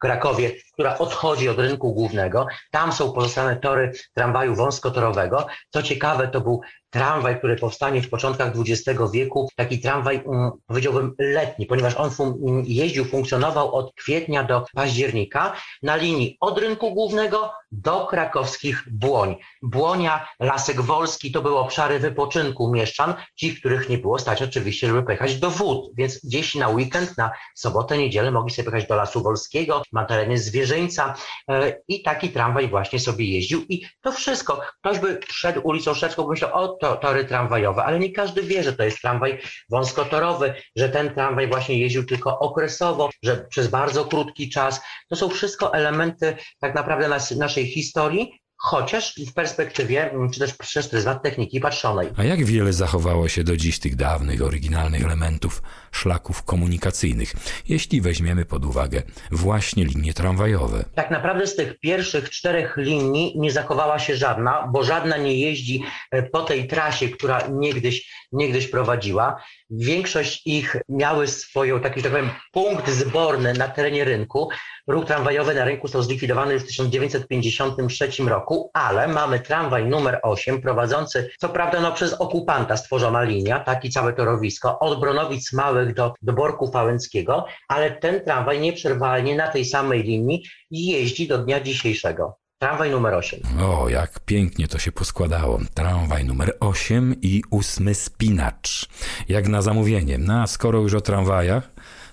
Krakowie, 0.00 0.52
która 0.72 0.98
odchodzi 0.98 1.48
od 1.48 1.58
rynku 1.58 1.94
głównego. 1.94 2.46
Tam 2.70 2.92
są 2.92 3.12
pozostane 3.12 3.56
tory 3.56 3.92
tramwaju 4.14 4.54
wąskotorowego. 4.54 5.46
Co 5.70 5.82
ciekawe, 5.82 6.28
to 6.28 6.40
był 6.40 6.60
tramwaj, 6.90 7.38
który 7.38 7.56
powstanie 7.56 8.02
w 8.02 8.08
początkach 8.08 8.52
XX 8.56 9.00
wieku, 9.12 9.48
taki 9.56 9.80
tramwaj, 9.80 10.22
um, 10.24 10.50
powiedziałbym, 10.66 11.14
letni, 11.18 11.66
ponieważ 11.66 11.96
on 11.96 12.10
fun 12.10 12.38
mm, 12.48 12.64
jeździł, 12.66 13.04
funkcjonował 13.04 13.74
od 13.74 13.94
kwietnia 13.94 14.44
do 14.44 14.64
października 14.74 15.52
na 15.82 15.96
linii 15.96 16.36
od 16.40 16.59
rynku 16.60 16.94
głównego 16.94 17.52
do 17.72 18.06
krakowskich 18.06 18.84
Błoń. 18.90 19.36
Błonia, 19.62 20.28
Lasek 20.40 20.80
Wolski 20.80 21.32
to 21.32 21.42
były 21.42 21.58
obszary 21.58 21.98
wypoczynku 21.98 22.72
mieszczan, 22.72 23.14
ci, 23.36 23.56
których 23.56 23.88
nie 23.88 23.98
było 23.98 24.18
stać 24.18 24.42
oczywiście, 24.42 24.86
żeby 24.86 25.02
pojechać 25.02 25.36
do 25.36 25.50
wód, 25.50 25.90
więc 25.94 26.20
gdzieś 26.24 26.54
na 26.54 26.68
weekend, 26.68 27.18
na 27.18 27.30
sobotę, 27.54 27.98
niedzielę 27.98 28.30
mogli 28.30 28.54
sobie 28.54 28.70
pojechać 28.70 28.88
do 28.88 28.96
Lasu 28.96 29.22
Wolskiego, 29.22 29.82
na 29.92 30.04
terenie 30.04 30.38
Zwierzyńca 30.38 31.14
e, 31.50 31.76
i 31.88 32.02
taki 32.02 32.28
tramwaj 32.28 32.68
właśnie 32.68 33.00
sobie 33.00 33.24
jeździł 33.24 33.64
i 33.68 33.86
to 34.00 34.12
wszystko. 34.12 34.60
Ktoś 34.80 34.98
by 34.98 35.20
szedł 35.28 35.60
ulicą 35.64 35.94
Szewską, 35.94 36.28
myślał, 36.28 36.54
o 36.54 36.68
to, 36.68 36.96
tory 36.96 37.24
tramwajowe, 37.24 37.84
ale 37.84 37.98
nie 37.98 38.12
każdy 38.12 38.42
wie, 38.42 38.62
że 38.62 38.72
to 38.72 38.82
jest 38.82 39.00
tramwaj 39.00 39.40
wąskotorowy, 39.70 40.54
że 40.76 40.88
ten 40.88 41.14
tramwaj 41.14 41.48
właśnie 41.48 41.78
jeździł 41.78 42.06
tylko 42.06 42.38
okresowo, 42.38 43.10
że 43.22 43.36
przez 43.36 43.68
bardzo 43.68 44.04
krótki 44.04 44.50
czas. 44.50 44.80
To 45.08 45.16
są 45.16 45.28
wszystko 45.28 45.74
elementy 45.74 46.36
tak 46.60 46.74
naprawdę 46.74 47.08
nas, 47.08 47.30
naszej 47.30 47.59
historii, 47.66 48.40
chociaż 48.62 49.14
w 49.28 49.32
perspektywie, 49.32 50.10
mm, 50.10 50.30
czy 50.30 50.40
też 50.40 50.54
przez 50.54 50.88
pryzmat 50.88 51.22
techniki 51.22 51.60
patrzonej. 51.60 52.08
A 52.16 52.24
jak 52.24 52.44
wiele 52.44 52.72
zachowało 52.72 53.28
się 53.28 53.44
do 53.44 53.56
dziś 53.56 53.78
tych 53.78 53.96
dawnych, 53.96 54.42
oryginalnych 54.42 55.04
elementów 55.04 55.62
szlaków 55.92 56.42
komunikacyjnych, 56.42 57.32
jeśli 57.68 58.00
weźmiemy 58.00 58.44
pod 58.44 58.64
uwagę 58.64 59.02
właśnie 59.30 59.84
linie 59.84 60.14
tramwajowe? 60.14 60.84
Tak 60.94 61.10
naprawdę 61.10 61.46
z 61.46 61.56
tych 61.56 61.78
pierwszych 61.78 62.30
czterech 62.30 62.76
linii 62.76 63.34
nie 63.38 63.50
zachowała 63.50 63.98
się 63.98 64.16
żadna, 64.16 64.68
bo 64.72 64.84
żadna 64.84 65.16
nie 65.16 65.34
jeździ 65.34 65.84
e, 66.10 66.22
po 66.22 66.42
tej 66.42 66.68
trasie, 66.68 67.08
która 67.08 67.48
niegdyś, 67.52 68.10
niegdyś 68.32 68.68
prowadziła. 68.68 69.42
Większość 69.70 70.42
ich 70.46 70.76
miały 70.88 71.26
swoją, 71.28 71.80
taki, 71.80 72.02
tak 72.02 72.12
powiem, 72.12 72.30
punkt 72.52 72.90
zborny 72.90 73.54
na 73.54 73.68
terenie 73.68 74.04
rynku. 74.04 74.48
Ruch 74.90 75.06
tramwajowy 75.06 75.54
na 75.54 75.64
rynku 75.64 75.86
został 75.86 76.02
zlikwidowany 76.02 76.54
już 76.54 76.62
w 76.62 76.66
1953 76.66 78.22
roku, 78.26 78.70
ale 78.74 79.08
mamy 79.08 79.40
tramwaj 79.40 79.86
numer 79.86 80.20
8 80.22 80.62
prowadzący, 80.62 81.30
co 81.38 81.48
prawda 81.48 81.80
no, 81.80 81.92
przez 81.92 82.14
okupanta 82.14 82.76
stworzona 82.76 83.22
linia, 83.22 83.60
taki 83.60 83.90
całe 83.90 84.12
torowisko, 84.12 84.78
od 84.78 85.00
Bronowic 85.00 85.52
Małych 85.52 85.94
do, 85.94 86.14
do 86.22 86.32
Borku 86.32 86.72
Fałęckiego, 86.72 87.46
ale 87.68 87.90
ten 87.90 88.24
tramwaj 88.24 88.60
nieprzerwalnie 88.60 89.36
na 89.36 89.48
tej 89.48 89.64
samej 89.64 90.02
linii 90.02 90.44
jeździ 90.70 91.28
do 91.28 91.38
dnia 91.38 91.60
dzisiejszego. 91.60 92.38
Tramwaj 92.58 92.90
numer 92.90 93.14
8. 93.14 93.40
O, 93.60 93.88
jak 93.88 94.20
pięknie 94.20 94.68
to 94.68 94.78
się 94.78 94.92
poskładało. 94.92 95.60
Tramwaj 95.74 96.24
numer 96.24 96.56
8 96.60 97.14
i 97.22 97.42
ósmy 97.50 97.94
spinacz. 97.94 98.88
Jak 99.28 99.48
na 99.48 99.62
zamówienie. 99.62 100.18
No 100.18 100.42
a 100.42 100.46
skoro 100.46 100.80
już 100.80 100.94
o 100.94 101.00
tramwajach, 101.00 101.70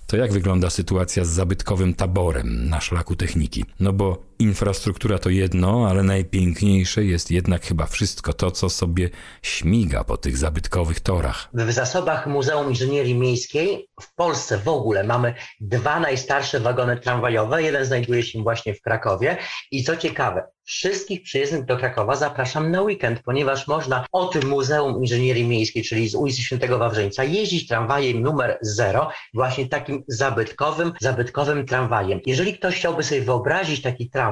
to 0.08 0.16
jak 0.16 0.32
wygląda 0.32 0.70
sytuacja 0.70 1.24
z 1.24 1.28
zabytkowym 1.28 1.94
taborem 1.94 2.68
na 2.68 2.80
szlaku 2.80 3.16
techniki? 3.16 3.64
No 3.80 3.92
bo 3.92 4.27
infrastruktura 4.38 5.18
to 5.18 5.30
jedno, 5.30 5.86
ale 5.90 6.02
najpiękniejsze 6.02 7.04
jest 7.04 7.30
jednak 7.30 7.64
chyba 7.64 7.86
wszystko 7.86 8.32
to, 8.32 8.50
co 8.50 8.70
sobie 8.70 9.10
śmiga 9.42 10.04
po 10.04 10.16
tych 10.16 10.36
zabytkowych 10.36 11.00
torach. 11.00 11.48
W 11.54 11.72
zasobach 11.72 12.26
Muzeum 12.26 12.68
Inżynierii 12.68 13.14
Miejskiej 13.14 13.88
w 14.00 14.14
Polsce 14.14 14.58
w 14.58 14.68
ogóle 14.68 15.04
mamy 15.04 15.34
dwa 15.60 16.00
najstarsze 16.00 16.60
wagony 16.60 17.00
tramwajowe. 17.00 17.62
Jeden 17.62 17.84
znajduje 17.84 18.22
się 18.22 18.42
właśnie 18.42 18.74
w 18.74 18.82
Krakowie 18.82 19.36
i 19.70 19.84
co 19.84 19.96
ciekawe, 19.96 20.42
wszystkich 20.68 21.22
przyjezdnych 21.22 21.64
do 21.64 21.76
Krakowa 21.76 22.16
zapraszam 22.16 22.70
na 22.70 22.82
weekend, 22.82 23.22
ponieważ 23.22 23.66
można 23.66 24.06
od 24.12 24.44
Muzeum 24.44 25.00
Inżynierii 25.00 25.44
Miejskiej, 25.44 25.82
czyli 25.82 26.08
z 26.08 26.14
ulicy 26.14 26.42
Świętego 26.42 26.78
Wawrzyńca, 26.78 27.24
jeździć 27.24 27.68
tramwajem 27.68 28.22
numer 28.22 28.58
0, 28.62 29.10
właśnie 29.34 29.68
takim 29.68 30.04
zabytkowym, 30.08 30.92
zabytkowym 31.00 31.66
tramwajem. 31.66 32.20
Jeżeli 32.26 32.58
ktoś 32.58 32.76
chciałby 32.76 33.02
sobie 33.02 33.20
wyobrazić 33.20 33.82
taki 33.82 34.10
tramwaj, 34.10 34.27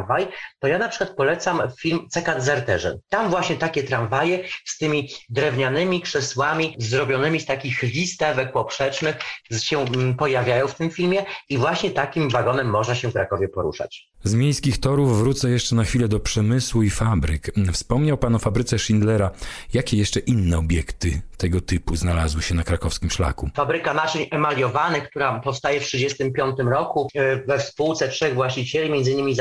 to 0.58 0.68
ja 0.68 0.78
na 0.78 0.88
przykład 0.88 1.16
polecam 1.16 1.62
film 1.80 2.08
Cekat 2.10 2.42
Zerterze. 2.42 2.98
Tam 3.08 3.30
właśnie 3.30 3.56
takie 3.56 3.82
tramwaje 3.82 4.44
z 4.64 4.78
tymi 4.78 5.08
drewnianymi 5.28 6.00
krzesłami 6.00 6.76
zrobionymi 6.78 7.40
z 7.40 7.46
takich 7.46 7.82
listewek 7.82 8.52
poprzecznych 8.52 9.16
się 9.60 9.80
mm, 9.80 10.16
pojawiają 10.16 10.68
w 10.68 10.74
tym 10.74 10.90
filmie 10.90 11.24
i 11.48 11.58
właśnie 11.58 11.90
takim 11.90 12.30
wagonem 12.30 12.70
można 12.70 12.94
się 12.94 13.08
w 13.08 13.12
Krakowie 13.12 13.48
poruszać. 13.48 14.08
Z 14.24 14.34
miejskich 14.34 14.80
torów 14.80 15.18
wrócę 15.18 15.50
jeszcze 15.50 15.74
na 15.74 15.84
chwilę 15.84 16.08
do 16.08 16.20
przemysłu 16.20 16.82
i 16.82 16.90
fabryk. 16.90 17.50
Wspomniał 17.72 18.18
Pan 18.18 18.34
o 18.34 18.38
fabryce 18.38 18.78
Schindlera. 18.78 19.30
Jakie 19.74 19.96
jeszcze 19.96 20.20
inne 20.20 20.58
obiekty 20.58 21.20
tego 21.36 21.60
typu 21.60 21.96
znalazły 21.96 22.42
się 22.42 22.54
na 22.54 22.62
krakowskim 22.62 23.10
szlaku? 23.10 23.50
Fabryka 23.54 23.94
naczyń 23.94 24.26
emaliowanych, 24.30 25.08
która 25.10 25.40
powstaje 25.40 25.80
w 25.80 25.84
1935 25.84 26.70
roku 26.74 27.08
e, 27.14 27.36
we 27.36 27.58
współce 27.58 28.08
trzech 28.08 28.34
właścicieli, 28.34 28.92
m.in. 28.92 29.34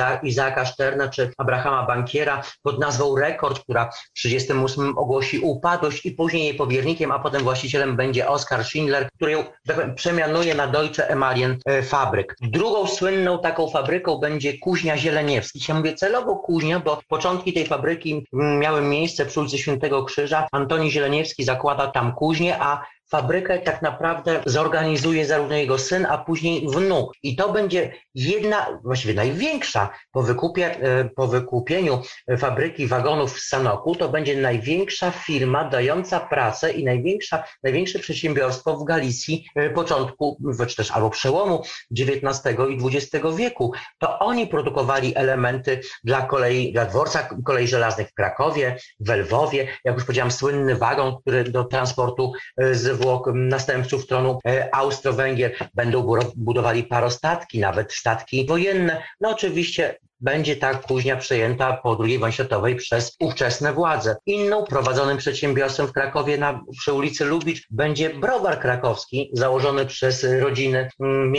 Izaaka 0.46 0.66
Szterna 0.66 1.10
czy 1.10 1.32
Abrahama 1.38 1.86
Bankiera 1.86 2.42
pod 2.64 2.80
nazwą 2.80 3.16
Rekord, 3.16 3.60
która 3.60 3.86
w 3.86 4.22
1938 4.22 4.98
ogłosi 4.98 5.40
upadłość 5.40 6.06
i 6.06 6.12
później 6.12 6.44
jej 6.44 6.54
powiernikiem, 6.54 7.12
a 7.12 7.20
potem 7.20 7.44
właścicielem 7.44 7.96
będzie 7.96 8.28
Oskar 8.28 8.66
Schindler, 8.66 9.10
który 9.16 9.32
ją 9.32 9.44
tak 9.68 9.96
przemianuje 9.96 10.56
na 10.56 10.68
Deutsche 10.68 11.10
Emalien 11.10 11.58
e, 11.66 11.84
Fabryk. 11.84 12.36
Drugą 12.42 12.88
słynną 12.88 13.40
taką 13.40 13.70
fabryką 13.70 14.18
będzie 14.18 14.60
Kuźnia 14.60 14.98
Zieleniewski. 14.98 15.60
Ja 15.68 15.76
mówię 15.76 15.94
celowo 15.94 16.36
Kuźnia, 16.36 16.80
bo 16.80 17.00
początki 17.08 17.54
tej 17.54 17.66
fabryki 17.66 18.28
miały 18.34 18.82
miejsce 18.82 19.26
przy 19.26 19.40
ulicy 19.40 19.58
Świętego 19.58 20.04
Krzyża. 20.04 20.48
Antoni 20.52 20.92
Zieleniewski 20.92 21.44
zakłada 21.44 21.88
tam 21.88 22.16
kuźnię, 22.16 22.58
a 22.60 22.86
fabrykę 23.10 23.60
tak 23.60 23.82
naprawdę 23.82 24.42
zorganizuje 24.46 25.26
zarówno 25.26 25.56
jego 25.56 25.78
syn, 25.78 26.06
a 26.10 26.18
później 26.18 26.68
wnuk. 26.70 27.14
I 27.24 27.36
to 27.36 27.52
będzie 27.52 27.94
jedna, 28.16 28.80
właściwie 28.84 29.14
największa 29.14 29.90
po, 30.12 30.24
wykupie, 30.24 30.80
e, 30.80 31.10
po 31.10 31.28
wykupieniu 31.28 32.02
fabryki 32.38 32.88
wagonów 32.88 33.34
w 33.34 33.40
Sanoku, 33.40 33.96
to 33.96 34.10
będzie 34.10 34.36
największa 34.36 35.12
firma 35.12 35.64
dająca 35.70 36.20
pracę 36.20 36.72
i 36.72 36.84
największa, 36.84 37.44
największe 37.64 38.00
przedsiębiorstwo 38.00 38.78
w 38.78 38.84
Galicji 38.84 39.46
e, 39.56 39.70
początku, 39.70 40.38
czy 40.68 40.76
też 40.76 40.92
albo 40.92 41.10
przełomu 41.10 41.64
XIX 42.00 42.58
i 42.70 42.98
XX 42.98 43.26
wieku. 43.36 43.74
To 43.98 44.20
oni 44.20 44.48
produkowali 44.48 45.16
elementy 45.16 45.80
dla 46.04 46.22
kolei, 46.22 46.74
dla 46.74 46.86
dworca 46.86 47.30
kolei 47.46 47.68
żelaznych 47.68 48.10
w 48.10 48.14
Krakowie, 48.14 48.78
w 49.00 49.10
Lwowie, 49.10 49.68
jak 49.84 49.96
już 49.96 50.04
powiedziałam, 50.04 50.32
słynny 50.32 50.76
wagon, 50.76 51.18
który 51.22 51.44
do 51.44 51.64
transportu 51.64 52.34
e, 52.58 52.76
z 52.76 52.95
zwłok 52.96 53.32
następców 53.34 54.08
tronu 54.08 54.40
e, 54.48 54.76
Austro-Węgier 54.76 55.70
będą 55.74 56.16
budowali 56.36 56.84
parostatki, 56.84 57.60
nawet 57.60 57.94
statki 57.94 58.46
wojenne. 58.46 59.04
No 59.22 59.30
oczywiście 59.30 59.98
będzie 60.20 60.56
ta 60.56 60.74
kuźnia 60.74 61.16
przejęta 61.16 61.74
po 61.74 61.98
II 62.04 62.20
wojnie 62.20 62.34
światowej 62.34 62.76
przez 62.76 63.16
ówczesne 63.20 63.74
władze. 63.74 64.16
Inną 64.26 64.64
prowadzonym 64.64 65.18
przedsiębiorstwem 65.18 65.88
w 65.88 65.94
Krakowie 65.94 66.38
na, 66.38 66.62
przy 66.80 66.94
ulicy 66.94 67.26
Lubicz 67.26 67.68
będzie 67.70 68.10
browar 68.10 68.60
krakowski, 68.60 69.30
założony 69.34 69.86
przez 69.86 70.26
rodziny 70.40 70.90
mm, 71.00 71.34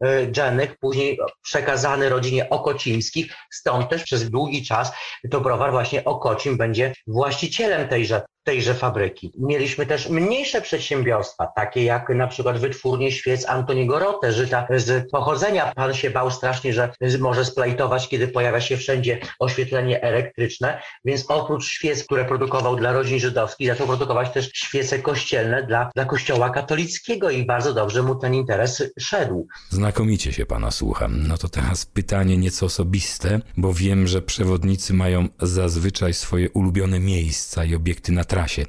e, 0.00 0.26
Dżenych, 0.26 0.78
później 0.78 1.18
przekazany 1.42 2.08
rodzinie 2.08 2.50
Okocińskich, 2.50 3.32
stąd 3.50 3.88
też 3.88 4.02
przez 4.02 4.30
długi 4.30 4.64
czas 4.64 4.92
to 5.30 5.40
browar 5.40 5.70
właśnie 5.70 6.04
Okocim 6.04 6.56
będzie 6.56 6.92
właścicielem 7.06 7.88
tejże 7.88 8.22
tejże 8.46 8.74
fabryki. 8.74 9.32
Mieliśmy 9.38 9.86
też 9.86 10.08
mniejsze 10.08 10.60
przedsiębiorstwa, 10.60 11.46
takie 11.46 11.84
jak 11.84 12.08
na 12.08 12.26
przykład 12.26 12.58
wytwórnie 12.58 13.12
świec 13.12 13.48
Antoniego 13.48 13.98
Rote, 13.98 14.32
żyta 14.32 14.66
z 14.76 15.10
pochodzenia. 15.10 15.72
Pan 15.76 15.94
się 15.94 16.10
bał 16.10 16.30
strasznie, 16.30 16.72
że 16.72 16.92
może 17.20 17.44
splajtować 17.44 17.85
kiedy 18.08 18.28
pojawia 18.28 18.60
się 18.60 18.76
wszędzie 18.76 19.18
oświetlenie 19.38 20.02
elektryczne, 20.02 20.82
więc 21.04 21.24
oprócz 21.28 21.66
świec, 21.66 22.04
które 22.04 22.24
produkował 22.24 22.76
dla 22.76 22.92
rodzin 22.92 23.20
żydowskich, 23.20 23.68
zaczął 23.68 23.86
produkować 23.86 24.30
też 24.30 24.50
świece 24.54 24.98
kościelne 24.98 25.66
dla, 25.66 25.90
dla 25.94 26.04
kościoła 26.04 26.50
katolickiego 26.50 27.30
i 27.30 27.46
bardzo 27.46 27.74
dobrze 27.74 28.02
mu 28.02 28.14
ten 28.14 28.34
interes 28.34 28.82
szedł. 28.98 29.48
Znakomicie 29.70 30.32
się 30.32 30.46
pana 30.46 30.70
słucham. 30.70 31.26
No 31.28 31.38
to 31.38 31.48
teraz 31.48 31.86
pytanie 31.86 32.36
nieco 32.36 32.66
osobiste, 32.66 33.40
bo 33.56 33.74
wiem, 33.74 34.06
że 34.06 34.22
przewodnicy 34.22 34.94
mają 34.94 35.28
zazwyczaj 35.40 36.14
swoje 36.14 36.50
ulubione 36.50 37.00
miejsca 37.00 37.64
i 37.64 37.74
obiekty 37.74 38.12
na 38.12 38.24
trasie. 38.24 38.64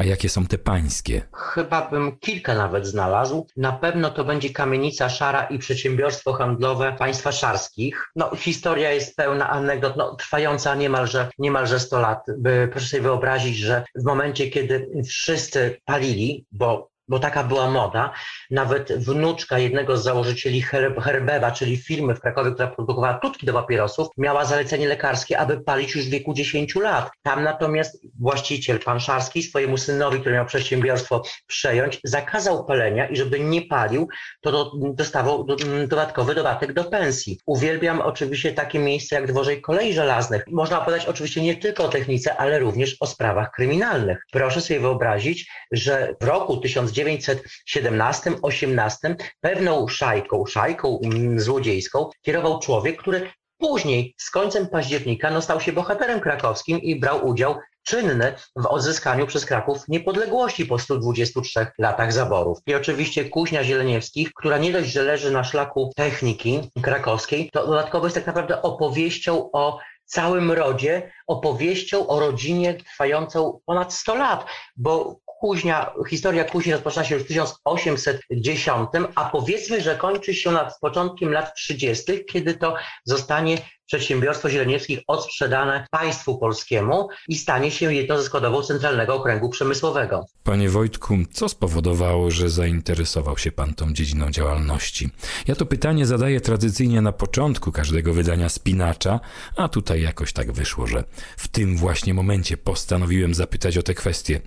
A 0.00 0.04
jakie 0.04 0.28
są 0.28 0.46
te 0.46 0.58
pańskie? 0.58 1.22
Chyba 1.32 1.90
bym 1.90 2.18
kilka 2.18 2.54
nawet 2.54 2.86
znalazł. 2.86 3.46
Na 3.56 3.72
pewno 3.72 4.10
to 4.10 4.24
będzie 4.24 4.50
kamienica 4.50 5.08
szara 5.08 5.44
i 5.44 5.58
przedsiębiorstwo 5.58 6.32
handlowe 6.32 6.96
państwa 6.98 7.32
szarskich. 7.32 8.06
No, 8.16 8.36
historia 8.36 8.92
jest 8.92 9.16
pełna 9.16 9.50
anegdot, 9.50 9.96
no, 9.96 10.14
trwająca 10.14 10.74
niemalże, 10.74 11.30
niemalże 11.38 11.80
100 11.80 12.00
lat. 12.00 12.18
By, 12.38 12.68
proszę 12.72 12.86
sobie 12.86 13.02
wyobrazić, 13.02 13.56
że 13.56 13.84
w 13.94 14.04
momencie, 14.04 14.50
kiedy 14.50 14.90
wszyscy 15.08 15.76
palili, 15.84 16.46
bo 16.52 16.90
bo 17.10 17.18
taka 17.18 17.44
była 17.44 17.70
moda. 17.70 18.12
Nawet 18.50 18.92
wnuczka 18.92 19.58
jednego 19.58 19.96
z 19.96 20.02
założycieli 20.02 20.62
Herbewa, 21.02 21.50
czyli 21.50 21.76
firmy 21.76 22.14
w 22.14 22.20
Krakowie, 22.20 22.50
która 22.52 22.68
produkowała 22.68 23.14
tutki 23.14 23.46
do 23.46 23.52
papierosów, 23.52 24.08
miała 24.18 24.44
zalecenie 24.44 24.88
lekarskie, 24.88 25.38
aby 25.38 25.60
palić 25.60 25.94
już 25.94 26.04
w 26.04 26.10
wieku 26.10 26.34
10 26.34 26.74
lat. 26.74 27.10
Tam 27.22 27.44
natomiast 27.44 28.06
właściciel, 28.20 28.78
pan 28.78 29.00
Szarski, 29.00 29.42
swojemu 29.42 29.76
synowi, 29.76 30.20
który 30.20 30.34
miał 30.34 30.46
przedsiębiorstwo 30.46 31.22
przejąć, 31.46 32.00
zakazał 32.04 32.64
palenia 32.64 33.08
i 33.08 33.16
żeby 33.16 33.40
nie 33.40 33.62
palił, 33.62 34.08
to 34.40 34.72
dostawał 34.94 35.46
dodatkowy 35.88 36.34
dodatek 36.34 36.72
do 36.72 36.84
pensji. 36.84 37.38
Uwielbiam 37.46 38.00
oczywiście 38.00 38.52
takie 38.52 38.78
miejsce 38.78 39.16
jak 39.16 39.26
dworzej 39.26 39.60
kolei 39.60 39.92
żelaznych. 39.92 40.44
Można 40.48 40.82
opowiadać 40.82 41.06
oczywiście 41.06 41.42
nie 41.42 41.56
tylko 41.56 41.84
o 41.84 41.88
technice, 41.88 42.36
ale 42.36 42.58
również 42.58 42.96
o 43.00 43.06
sprawach 43.06 43.50
kryminalnych. 43.50 44.18
Proszę 44.32 44.60
sobie 44.60 44.80
wyobrazić, 44.80 45.50
że 45.72 46.14
w 46.20 46.24
roku 46.24 46.56
1900 46.56 46.99
1917-18 47.04 49.14
pewną 49.40 49.88
szajką, 49.88 50.46
szajką 50.46 51.00
mm, 51.04 51.40
złodziejską 51.40 52.10
kierował 52.22 52.58
człowiek, 52.58 52.96
który 52.96 53.30
później 53.58 54.14
z 54.18 54.30
końcem 54.30 54.68
października 54.68 55.30
no, 55.30 55.42
stał 55.42 55.60
się 55.60 55.72
bohaterem 55.72 56.20
krakowskim 56.20 56.78
i 56.78 57.00
brał 57.00 57.26
udział 57.26 57.56
czynny 57.82 58.34
w 58.56 58.66
odzyskaniu 58.66 59.26
przez 59.26 59.46
Kraków 59.46 59.78
niepodległości 59.88 60.66
po 60.66 60.78
123 60.78 61.66
latach 61.78 62.12
zaborów. 62.12 62.58
I 62.66 62.74
oczywiście 62.74 63.24
Kuźnia 63.24 63.64
Zieleniewskich, 63.64 64.32
która 64.32 64.58
nie 64.58 64.72
dość, 64.72 64.92
że 64.92 65.02
leży 65.02 65.30
na 65.30 65.44
szlaku 65.44 65.92
techniki 65.96 66.70
krakowskiej, 66.82 67.50
to 67.52 67.66
dodatkowo 67.66 68.06
jest 68.06 68.14
tak 68.14 68.26
naprawdę 68.26 68.62
opowieścią 68.62 69.50
o 69.52 69.78
całym 70.04 70.52
rodzie, 70.52 71.12
opowieścią 71.30 72.06
o 72.06 72.20
rodzinie 72.20 72.74
trwającą 72.74 73.60
ponad 73.66 73.94
100 73.94 74.14
lat, 74.14 74.46
bo 74.76 75.20
Kuźnia, 75.40 75.92
historia 76.08 76.44
Kuźni 76.44 76.72
rozpoczyna 76.72 77.04
się 77.04 77.14
już 77.14 77.24
w 77.24 77.26
1810, 77.26 78.90
a 79.14 79.30
powiedzmy, 79.30 79.80
że 79.80 79.96
kończy 79.96 80.34
się 80.34 80.50
nad 80.50 80.78
początkiem 80.80 81.32
lat 81.32 81.54
30., 81.54 82.24
kiedy 82.24 82.54
to 82.54 82.74
zostanie 83.04 83.58
przedsiębiorstwo 83.90 84.50
Zieleniewskich 84.50 85.00
odsprzedane 85.06 85.86
państwu 85.90 86.38
polskiemu 86.38 87.08
i 87.28 87.36
stanie 87.36 87.70
się 87.70 87.94
jedną 87.94 88.18
ze 88.18 88.22
składową 88.22 88.62
Centralnego 88.62 89.14
Okręgu 89.14 89.48
Przemysłowego. 89.48 90.24
Panie 90.44 90.68
Wojtku, 90.70 91.16
co 91.32 91.48
spowodowało, 91.48 92.30
że 92.30 92.50
zainteresował 92.50 93.38
się 93.38 93.52
pan 93.52 93.74
tą 93.74 93.92
dziedziną 93.92 94.30
działalności? 94.30 95.08
Ja 95.46 95.54
to 95.54 95.66
pytanie 95.66 96.06
zadaję 96.06 96.40
tradycyjnie 96.40 97.00
na 97.00 97.12
początku 97.12 97.72
każdego 97.72 98.14
wydania 98.14 98.48
Spinacza, 98.48 99.20
a 99.56 99.68
tutaj 99.68 100.02
jakoś 100.02 100.32
tak 100.32 100.52
wyszło, 100.52 100.86
że 100.86 101.04
w 101.36 101.48
tym 101.48 101.76
właśnie 101.76 102.14
momencie 102.14 102.56
postanowiłem 102.56 103.34
zapytać 103.34 103.78
o 103.78 103.82
te 103.82 103.94
kwestie. 103.94 104.40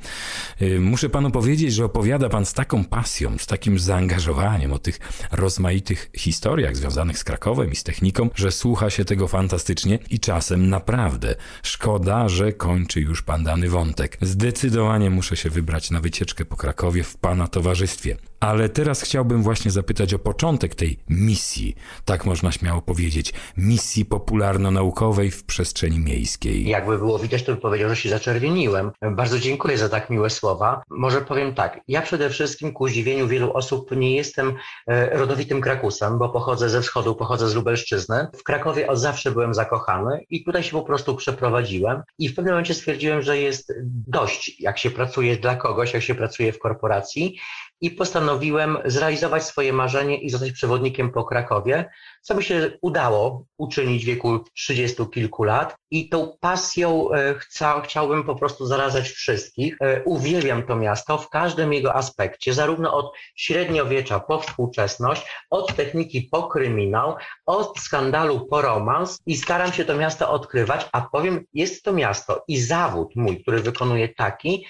Y, 0.62 0.80
muszę 0.80 1.10
panu 1.10 1.32
powiedzieć, 1.32 1.74
że 1.74 1.86
opowiada 1.86 2.30
pan 2.30 2.46
z 2.46 2.54
taką 2.54 2.86
pasją, 2.86 3.38
z 3.38 3.48
takim 3.48 3.80
zaangażowaniem 3.80 4.74
o 4.74 4.80
tych 4.80 5.00
rozmaitych 5.32 6.10
historiach 6.18 6.76
związanych 6.76 7.18
z 7.18 7.24
Krakowem 7.24 7.72
i 7.72 7.76
z 7.76 7.84
techniką, 7.84 8.30
że 8.36 8.52
słucha 8.52 8.90
się 8.90 9.06
tego 9.06 9.28
fantastycznie 9.28 10.00
i 10.10 10.20
czasem 10.20 10.70
naprawdę. 10.70 11.36
Szkoda, 11.64 12.30
że 12.30 12.54
kończy 12.54 13.02
już 13.02 13.22
pan 13.22 13.44
dany 13.44 13.70
wątek. 13.70 14.18
Zdecydowanie 14.22 15.10
muszę 15.10 15.38
się 15.38 15.50
wybrać 15.50 15.92
na 15.92 16.00
wycieczkę 16.00 16.46
po 16.46 16.56
Krakowie 16.56 17.04
w 17.04 17.18
pana 17.18 17.48
towarzystwie. 17.48 18.18
Ale 18.44 18.70
teraz 18.70 19.02
chciałbym 19.02 19.44
właśnie 19.44 19.72
zapytać 19.72 20.14
o 20.14 20.20
początek 20.20 20.76
tej 20.76 21.00
misji, 21.10 21.76
tak 22.06 22.26
można 22.26 22.52
śmiało 22.52 22.82
powiedzieć, 22.82 23.34
misji 23.58 24.06
popularno-naukowej 24.06 25.32
w 25.32 25.44
przestrzeni 25.44 26.00
miejskiej. 26.00 26.68
Jakby 26.68 26.98
było 26.98 27.20
widać, 27.20 27.44
to 27.44 27.52
bym 27.52 27.62
powiedział, 27.62 27.90
że 27.90 27.96
się 27.96 28.10
zaczerwieniłem. 28.10 28.92
Bardzo 29.12 29.40
dziękuję 29.40 29.78
za 29.78 29.90
tak 29.90 30.10
miłe 30.10 30.30
słowa. 30.30 30.82
Może 30.90 31.22
powiem 31.22 31.56
tak, 31.56 31.80
ja 31.88 32.02
przede 32.02 32.30
wszystkim 32.30 32.74
ku 32.74 32.88
zdziwieniu 32.88 33.28
wielu 33.28 33.54
osób 33.54 33.92
nie 33.92 34.16
jestem 34.16 34.54
e, 34.88 35.18
rodowitym 35.18 35.62
Krakusem, 35.62 36.18
bo 36.18 36.30
pochodzę 36.30 36.70
ze 36.70 36.82
wschodu, 36.82 37.16
pochodzę 37.16 37.50
z 37.50 37.56
Lubelszczyzny. 37.56 38.28
W 38.36 38.44
Krakowie 38.44 38.88
od 38.88 39.00
zawsze 39.00 39.32
byłem 39.32 39.54
zakochany 39.54 40.26
i 40.30 40.44
tutaj 40.44 40.64
się 40.64 40.72
po 40.72 40.84
prostu 40.84 41.16
przeprowadziłem 41.16 42.02
i 42.20 42.30
w 42.30 42.36
pewnym 42.36 42.54
momencie 42.54 42.74
stwierdziłem, 42.74 43.22
że 43.22 43.38
jest 43.38 43.74
dość, 44.08 44.62
jak 44.62 44.78
się 44.80 44.92
pracuje 44.92 45.38
dla 45.38 45.56
kogoś, 45.56 45.94
jak 45.94 46.04
się 46.04 46.16
pracuje 46.16 46.54
w 46.54 46.60
korporacji 46.60 47.38
i 47.84 47.92
postanowiłem 47.92 48.78
zrealizować 48.86 49.44
swoje 49.44 49.74
marzenie 49.74 50.18
i 50.18 50.30
zostać 50.30 50.52
przewodnikiem 50.52 51.12
po 51.12 51.24
Krakowie, 51.24 51.90
co 52.22 52.36
mi 52.36 52.44
się 52.44 52.72
udało 52.82 53.46
uczynić 53.58 54.04
w 54.04 54.08
wieku 54.08 54.40
trzydziestu 54.56 55.06
kilku 55.06 55.44
lat 55.44 55.76
i 55.92 56.10
tą 56.10 56.38
pasją 56.40 57.12
e, 57.12 57.34
chca, 57.34 57.82
chciałbym 57.82 58.24
po 58.24 58.36
prostu 58.36 58.66
zarazać 58.66 59.10
wszystkich. 59.10 59.78
E, 59.82 60.04
uwielbiam 60.04 60.64
to 60.64 60.76
miasto 60.76 61.18
w 61.18 61.30
każdym 61.30 61.74
jego 61.74 61.96
aspekcie, 61.96 62.54
zarówno 62.54 62.94
od 62.94 63.14
średniowiecza 63.36 64.20
po 64.20 64.40
współczesność, 64.40 65.26
od 65.50 65.76
techniki 65.76 66.22
po 66.32 66.44
kryminał, 66.44 67.16
od 67.46 67.80
skandalu 67.80 68.46
po 68.46 68.62
romans 68.62 69.20
i 69.26 69.38
staram 69.38 69.74
się 69.74 69.86
to 69.86 69.96
miasto 69.96 70.32
odkrywać, 70.32 70.90
a 70.92 71.02
powiem, 71.02 71.46
jest 71.54 71.84
to 71.84 71.94
miasto 71.94 72.44
i 72.48 72.62
zawód 72.62 73.16
mój, 73.16 73.42
który 73.42 73.60
wykonuję 73.60 74.10
taki, 74.10 74.66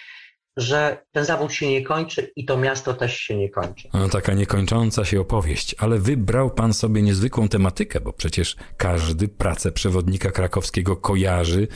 że 0.58 1.06
ten 1.12 1.26
zawód 1.26 1.54
się 1.54 1.70
nie 1.70 1.82
kończy 1.82 2.32
i 2.36 2.46
to 2.46 2.58
miasto 2.58 2.94
też 2.94 3.18
się 3.18 3.38
nie 3.38 3.50
kończy. 3.50 3.90
No, 3.94 4.10
taka 4.10 4.34
niekończąca 4.34 5.06
się 5.06 5.22
opowieść, 5.22 5.76
ale 5.80 6.00
wybrał 6.00 6.52
pan 6.52 6.74
sobie 6.74 7.02
niezwykłą 7.02 7.48
tematykę, 7.48 8.00
bo 8.00 8.14
przecież 8.14 8.56
każdy 8.78 9.28
pracę 9.28 9.72
przewodnika 9.72 10.32
krakowskiego 10.32 10.96
kojarzy. 10.96 11.68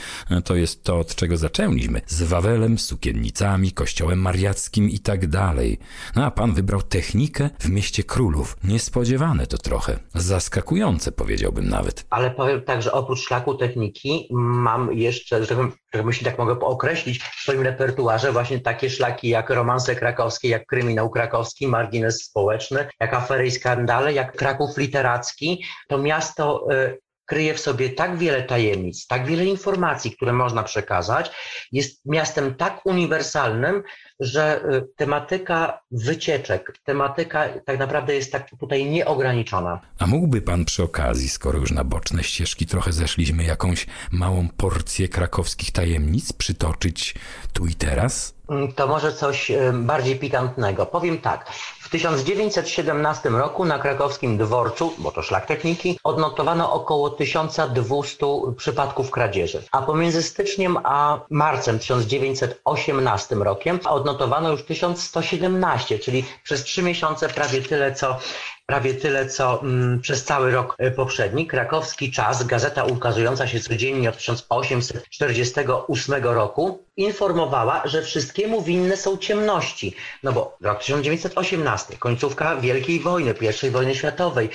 To 0.46 0.56
jest 0.56 0.84
to, 0.84 1.00
od 1.00 1.16
czego 1.16 1.38
zaczęliśmy. 1.38 2.02
Z 2.08 2.24
Wawelem, 2.24 2.78
sukiennicami, 2.78 3.72
kościołem 3.72 4.20
mariackim 4.20 4.90
i 4.90 5.00
tak 5.00 5.28
dalej. 5.28 5.80
No 6.16 6.26
a 6.26 6.32
pan 6.32 6.54
wybrał 6.54 6.82
technikę 6.82 7.50
w 7.60 7.70
mieście 7.70 8.04
królów. 8.04 8.58
Niespodziewane 8.64 9.48
to 9.48 9.58
trochę. 9.58 10.00
Zaskakujące 10.14 11.12
powiedziałbym 11.12 11.70
nawet. 11.70 12.06
Ale 12.10 12.32
powiem 12.32 12.62
tak, 12.62 12.82
że 12.82 12.92
oprócz 12.92 13.20
szlaku 13.20 13.56
techniki 13.56 14.28
mam 14.32 14.94
jeszcze, 14.94 15.46
że 15.46 15.56
jeśli 15.94 16.26
tak 16.26 16.38
mogę 16.38 16.60
określić, 16.60 17.24
w 17.24 17.42
swoim 17.42 17.62
repertuarze 17.62 18.32
właśnie 18.32 18.60
takie 18.60 18.90
szlaki 18.90 19.30
jak 19.30 19.50
romanse 19.50 19.96
krakowskie, 19.96 20.50
jak 20.50 20.66
kryminał 20.66 21.10
krakowski, 21.10 21.68
margines 21.68 22.24
społeczny, 22.24 22.88
jak 23.00 23.14
afery 23.14 23.48
i 23.48 23.52
skandale, 23.52 24.14
jak 24.14 24.36
Kraków 24.36 24.78
literacki. 24.78 25.64
To 25.88 25.98
miasto 25.98 26.68
y, 26.72 26.98
kryje 27.26 27.54
w 27.54 27.60
sobie 27.60 27.90
tak 27.90 28.18
wiele 28.18 28.44
tajemnic, 28.44 29.08
tak 29.08 29.26
wiele 29.26 29.46
informacji, 29.46 30.12
które 30.12 30.34
można 30.34 30.64
przekazać, 30.64 31.32
jest 31.72 32.06
miastem 32.06 32.56
tak 32.56 32.86
uniwersalnym, 32.86 33.84
że 34.20 34.62
y, 34.74 34.88
tematyka 34.96 35.80
wycieczek, 35.92 36.74
tematyka 36.84 37.46
tak 37.66 37.80
naprawdę 37.80 38.16
jest 38.16 38.32
tak 38.32 38.50
tutaj 38.60 38.86
nieograniczona. 38.86 39.80
A 40.00 40.08
mógłby 40.08 40.42
pan 40.42 40.66
przy 40.66 40.84
okazji, 40.84 41.30
skoro 41.30 41.60
już 41.60 41.72
na 41.72 41.84
boczne 41.84 42.24
ścieżki 42.24 42.66
trochę 42.66 42.92
zeszliśmy, 42.92 43.44
jakąś 43.44 43.88
małą 44.12 44.48
porcję 44.58 45.08
krakowskich 45.08 45.72
tajemnic 45.72 46.34
przytoczyć 46.34 47.16
tu 47.54 47.66
i 47.66 47.76
teraz? 47.76 48.38
Mm, 48.50 48.74
to 48.74 48.88
może 48.88 49.14
coś 49.14 49.52
y, 49.52 49.74
bardziej 49.74 50.20
pikantnego. 50.20 50.86
Powiem 50.86 51.18
tak. 51.18 51.52
W 51.80 51.90
1917 51.90 53.30
roku 53.30 53.66
na 53.66 53.80
krakowskim 53.80 54.38
dworcu, 54.38 54.94
bo 54.98 55.12
to 55.12 55.22
szlak 55.22 55.46
techniki, 55.46 56.00
odnotowano 56.04 56.74
około 56.74 57.10
1200 57.10 58.26
przypadków 58.58 59.12
kradzieży. 59.12 59.64
A 59.72 59.82
pomiędzy 59.82 60.24
styczniem 60.24 60.78
a 60.84 61.20
marcem 61.30 61.80
1918 61.80 63.36
rokiem 63.36 63.80
odnotowano 63.90 64.07
już 64.52 64.64
1117, 64.64 66.00
czyli 66.00 66.24
przez 66.44 66.64
trzy 66.64 66.84
miesiące 66.84 67.30
prawie 67.30 67.62
tyle 67.62 67.94
co 67.94 68.20
prawie 68.68 68.94
tyle, 68.94 69.30
co 69.30 69.62
mm, 69.62 70.02
przez 70.02 70.24
cały 70.24 70.52
rok 70.52 70.76
e, 70.78 70.92
poprzedni. 70.92 71.48
Krakowski 71.48 72.12
Czas, 72.12 72.44
gazeta 72.44 72.84
ukazująca 72.84 73.48
się 73.48 73.60
codziennie 73.60 74.10
od 74.10 74.18
1848 74.18 76.24
roku, 76.24 76.84
informowała, 76.98 77.82
że 77.86 78.02
wszystkiemu 78.02 78.62
winne 78.62 78.98
są 78.98 79.18
ciemności. 79.18 79.96
No 80.24 80.34
bo 80.34 80.58
rok 80.62 80.80
1918, 80.80 81.98
końcówka 81.98 82.56
Wielkiej 82.56 83.00
Wojny, 83.00 83.34
I 83.64 83.70
wojny 83.70 83.96
światowej, 83.96 84.50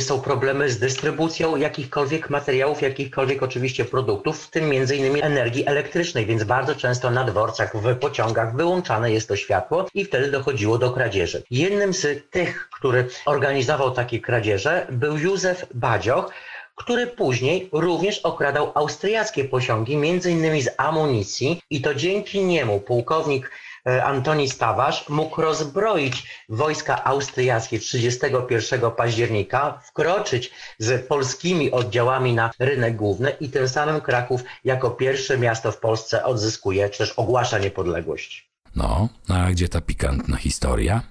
są 0.00 0.20
problemy 0.20 0.70
z 0.70 0.78
dystrybucją 0.78 1.56
jakichkolwiek 1.56 2.30
materiałów, 2.30 2.82
jakichkolwiek 2.82 3.42
oczywiście 3.42 3.84
produktów, 3.84 4.44
w 4.44 4.50
tym 4.50 4.68
między 4.68 4.96
innymi 4.96 5.22
energii 5.22 5.66
elektrycznej, 5.66 6.26
więc 6.26 6.44
bardzo 6.44 6.74
często 6.74 7.10
na 7.10 7.24
dworcach, 7.24 7.76
w 7.76 7.96
pociągach 7.96 8.56
wyłączane 8.56 9.12
jest 9.12 9.28
to 9.28 9.36
światło 9.36 9.86
i 9.94 10.04
wtedy 10.04 10.30
dochodziło 10.30 10.78
do 10.78 10.90
kradzieży. 10.90 11.42
Jednym 11.50 11.94
z 11.94 12.30
tych, 12.30 12.68
który 12.72 13.08
organizował 13.26 13.57
takie 13.94 14.20
kradzieże 14.20 14.86
był 14.90 15.18
Józef 15.18 15.66
Badzioch, 15.74 16.32
który 16.78 17.06
później 17.06 17.68
również 17.72 18.18
okradał 18.18 18.72
austriackie 18.74 19.44
posiągi, 19.44 19.96
między 19.96 20.30
innymi 20.30 20.62
z 20.62 20.68
amunicji 20.76 21.62
i 21.70 21.80
to 21.80 21.94
dzięki 21.94 22.44
niemu 22.44 22.80
pułkownik 22.80 23.50
e, 23.86 24.04
Antoni 24.04 24.48
Stawarz 24.48 25.08
mógł 25.08 25.42
rozbroić 25.42 26.44
wojska 26.48 27.04
austriackie 27.04 27.78
31 27.78 28.90
października, 28.90 29.80
wkroczyć 29.84 30.50
z 30.78 31.06
polskimi 31.06 31.70
oddziałami 31.70 32.34
na 32.34 32.50
rynek 32.58 32.96
główny 32.96 33.30
i 33.40 33.48
tym 33.48 33.68
samym 33.68 34.00
Kraków 34.00 34.40
jako 34.64 34.90
pierwsze 34.90 35.38
miasto 35.38 35.72
w 35.72 35.78
Polsce 35.78 36.24
odzyskuje, 36.24 36.90
czy 36.90 36.98
też 36.98 37.12
ogłasza 37.12 37.58
niepodległość. 37.58 38.47
No, 38.78 39.08
a 39.28 39.50
gdzie 39.50 39.68
ta 39.68 39.80
pikantna 39.80 40.36
historia? 40.36 41.02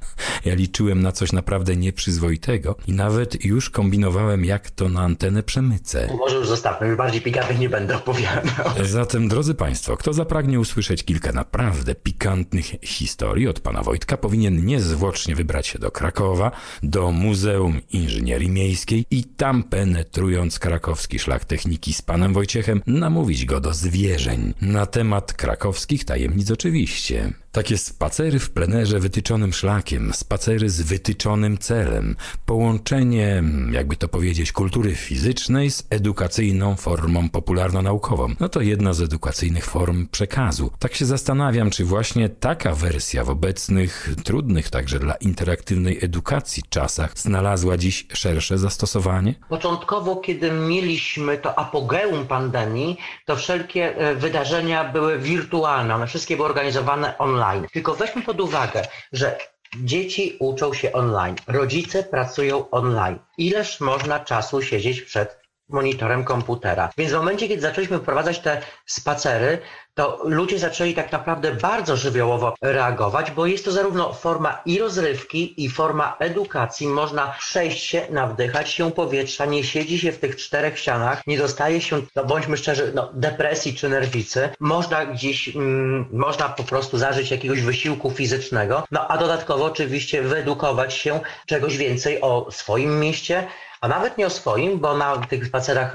Ja 0.45 0.55
liczyłem 0.55 1.01
na 1.01 1.11
coś 1.11 1.31
naprawdę 1.31 1.75
nieprzyzwoitego 1.75 2.75
i 2.87 2.93
nawet 2.93 3.45
już 3.45 3.69
kombinowałem, 3.69 4.45
jak 4.45 4.71
to 4.71 4.89
na 4.89 5.01
antenę 5.01 5.43
przemycę. 5.43 6.07
Może 6.17 6.35
już 6.35 6.47
zostawmy, 6.47 6.87
już 6.87 6.97
bardziej 6.97 7.21
pikantnych 7.21 7.59
nie 7.59 7.69
będę 7.69 7.97
opowiadał. 7.97 8.65
Zatem, 8.85 9.27
drodzy 9.27 9.53
Państwo, 9.53 9.97
kto 9.97 10.13
zapragnie 10.13 10.59
usłyszeć 10.59 11.03
kilka 11.03 11.31
naprawdę 11.31 11.95
pikantnych 11.95 12.65
historii 12.83 13.47
od 13.47 13.59
pana 13.59 13.81
Wojtka, 13.81 14.17
powinien 14.17 14.65
niezwłocznie 14.65 15.35
wybrać 15.35 15.67
się 15.67 15.79
do 15.79 15.91
Krakowa, 15.91 16.51
do 16.83 17.11
Muzeum 17.11 17.81
Inżynierii 17.91 18.49
Miejskiej 18.49 19.05
i 19.11 19.23
tam 19.23 19.63
penetrując 19.63 20.59
krakowski 20.59 21.19
szlak 21.19 21.45
techniki 21.45 21.93
z 21.93 22.01
panem 22.01 22.33
Wojciechem, 22.33 22.81
namówić 22.87 23.45
go 23.45 23.59
do 23.59 23.73
zwierzeń. 23.73 24.53
Na 24.61 24.85
temat 24.85 25.33
krakowskich 25.33 26.05
tajemnic 26.05 26.51
oczywiście. 26.51 27.33
Takie 27.57 27.77
spacery 27.77 28.39
w 28.39 28.49
plenerze 28.49 28.99
wytyczonym 28.99 29.53
szlakiem, 29.53 30.13
spacery 30.13 30.69
z 30.69 30.81
wytyczonym 30.81 31.57
celem, 31.57 32.15
połączenie, 32.45 33.43
jakby 33.71 33.95
to 33.95 34.07
powiedzieć, 34.07 34.51
kultury 34.51 34.95
fizycznej 34.95 35.71
z 35.71 35.87
edukacyjną 35.89 36.75
formą 36.75 37.29
popularno-naukową. 37.29 38.35
No 38.39 38.49
to 38.49 38.61
jedna 38.61 38.93
z 38.93 39.01
edukacyjnych 39.01 39.65
form 39.65 40.07
przekazu. 40.07 40.71
Tak 40.79 40.95
się 40.95 41.05
zastanawiam, 41.05 41.69
czy 41.69 41.85
właśnie 41.85 42.29
taka 42.29 42.75
wersja 42.75 43.23
w 43.23 43.29
obecnych, 43.29 44.09
trudnych 44.23 44.69
także 44.69 44.99
dla 44.99 45.15
interaktywnej 45.15 45.99
edukacji 46.01 46.63
czasach 46.69 47.11
znalazła 47.15 47.77
dziś 47.77 48.07
szersze 48.13 48.57
zastosowanie? 48.57 49.33
Początkowo, 49.49 50.15
kiedy 50.15 50.51
mieliśmy 50.51 51.37
to 51.37 51.59
apogeum 51.59 52.27
pandemii, 52.27 52.97
to 53.25 53.35
wszelkie 53.35 53.97
e, 53.97 54.15
wydarzenia 54.15 54.91
były 54.91 55.19
wirtualne, 55.19 55.95
one 55.95 56.07
wszystkie 56.07 56.35
były 56.35 56.49
organizowane 56.49 57.17
online 57.17 57.36
online. 57.37 57.67
Tylko 57.73 57.95
weźmy 57.95 58.21
pod 58.21 58.41
uwagę, 58.41 58.87
że 59.13 59.37
dzieci 59.83 60.37
uczą 60.39 60.73
się 60.73 60.91
online, 60.91 61.35
rodzice 61.47 62.03
pracują 62.03 62.69
online. 62.69 63.19
Ileż 63.37 63.79
można 63.79 64.19
czasu 64.19 64.61
siedzieć 64.61 65.01
przed 65.01 65.46
monitorem 65.69 66.23
komputera. 66.23 66.89
Więc 66.97 67.11
w 67.11 67.15
momencie, 67.15 67.47
kiedy 67.47 67.61
zaczęliśmy 67.61 67.99
wprowadzać 67.99 68.39
te 68.39 68.61
spacery, 68.85 69.59
to 69.97 70.19
ludzie 70.23 70.59
zaczęli 70.59 70.93
tak 70.93 71.11
naprawdę 71.11 71.51
bardzo 71.51 71.97
żywiołowo 71.97 72.55
reagować, 72.61 73.31
bo 73.31 73.45
jest 73.45 73.65
to 73.65 73.71
zarówno 73.71 74.13
forma 74.13 74.61
i 74.65 74.79
rozrywki, 74.79 75.63
i 75.63 75.69
forma 75.69 76.15
edukacji. 76.19 76.87
Można 76.87 77.35
przejść 77.39 77.83
się, 77.83 78.07
nawdychać 78.09 78.69
się 78.69 78.91
powietrza, 78.91 79.45
nie 79.45 79.63
siedzi 79.63 79.99
się 79.99 80.11
w 80.11 80.19
tych 80.19 80.35
czterech 80.35 80.79
ścianach, 80.79 81.27
nie 81.27 81.37
dostaje 81.37 81.81
się, 81.81 82.01
no 82.15 82.25
bądźmy 82.25 82.57
szczerzy, 82.57 82.91
no, 82.95 83.09
depresji 83.13 83.73
czy 83.73 83.89
nerwicy. 83.89 84.49
Można 84.59 85.05
gdzieś, 85.05 85.55
mm, 85.55 86.05
można 86.11 86.49
po 86.49 86.63
prostu 86.63 86.97
zażyć 86.97 87.31
jakiegoś 87.31 87.61
wysiłku 87.61 88.11
fizycznego, 88.11 88.83
no 88.91 89.07
a 89.07 89.17
dodatkowo 89.17 89.65
oczywiście 89.65 90.21
wyedukować 90.21 90.93
się 90.93 91.19
czegoś 91.45 91.77
więcej 91.77 92.21
o 92.21 92.47
swoim 92.51 92.99
mieście, 92.99 93.47
a 93.81 93.87
nawet 93.87 94.17
nie 94.17 94.27
o 94.27 94.29
swoim, 94.29 94.79
bo 94.79 94.97
na 94.97 95.17
tych 95.17 95.47
spacerach 95.47 95.93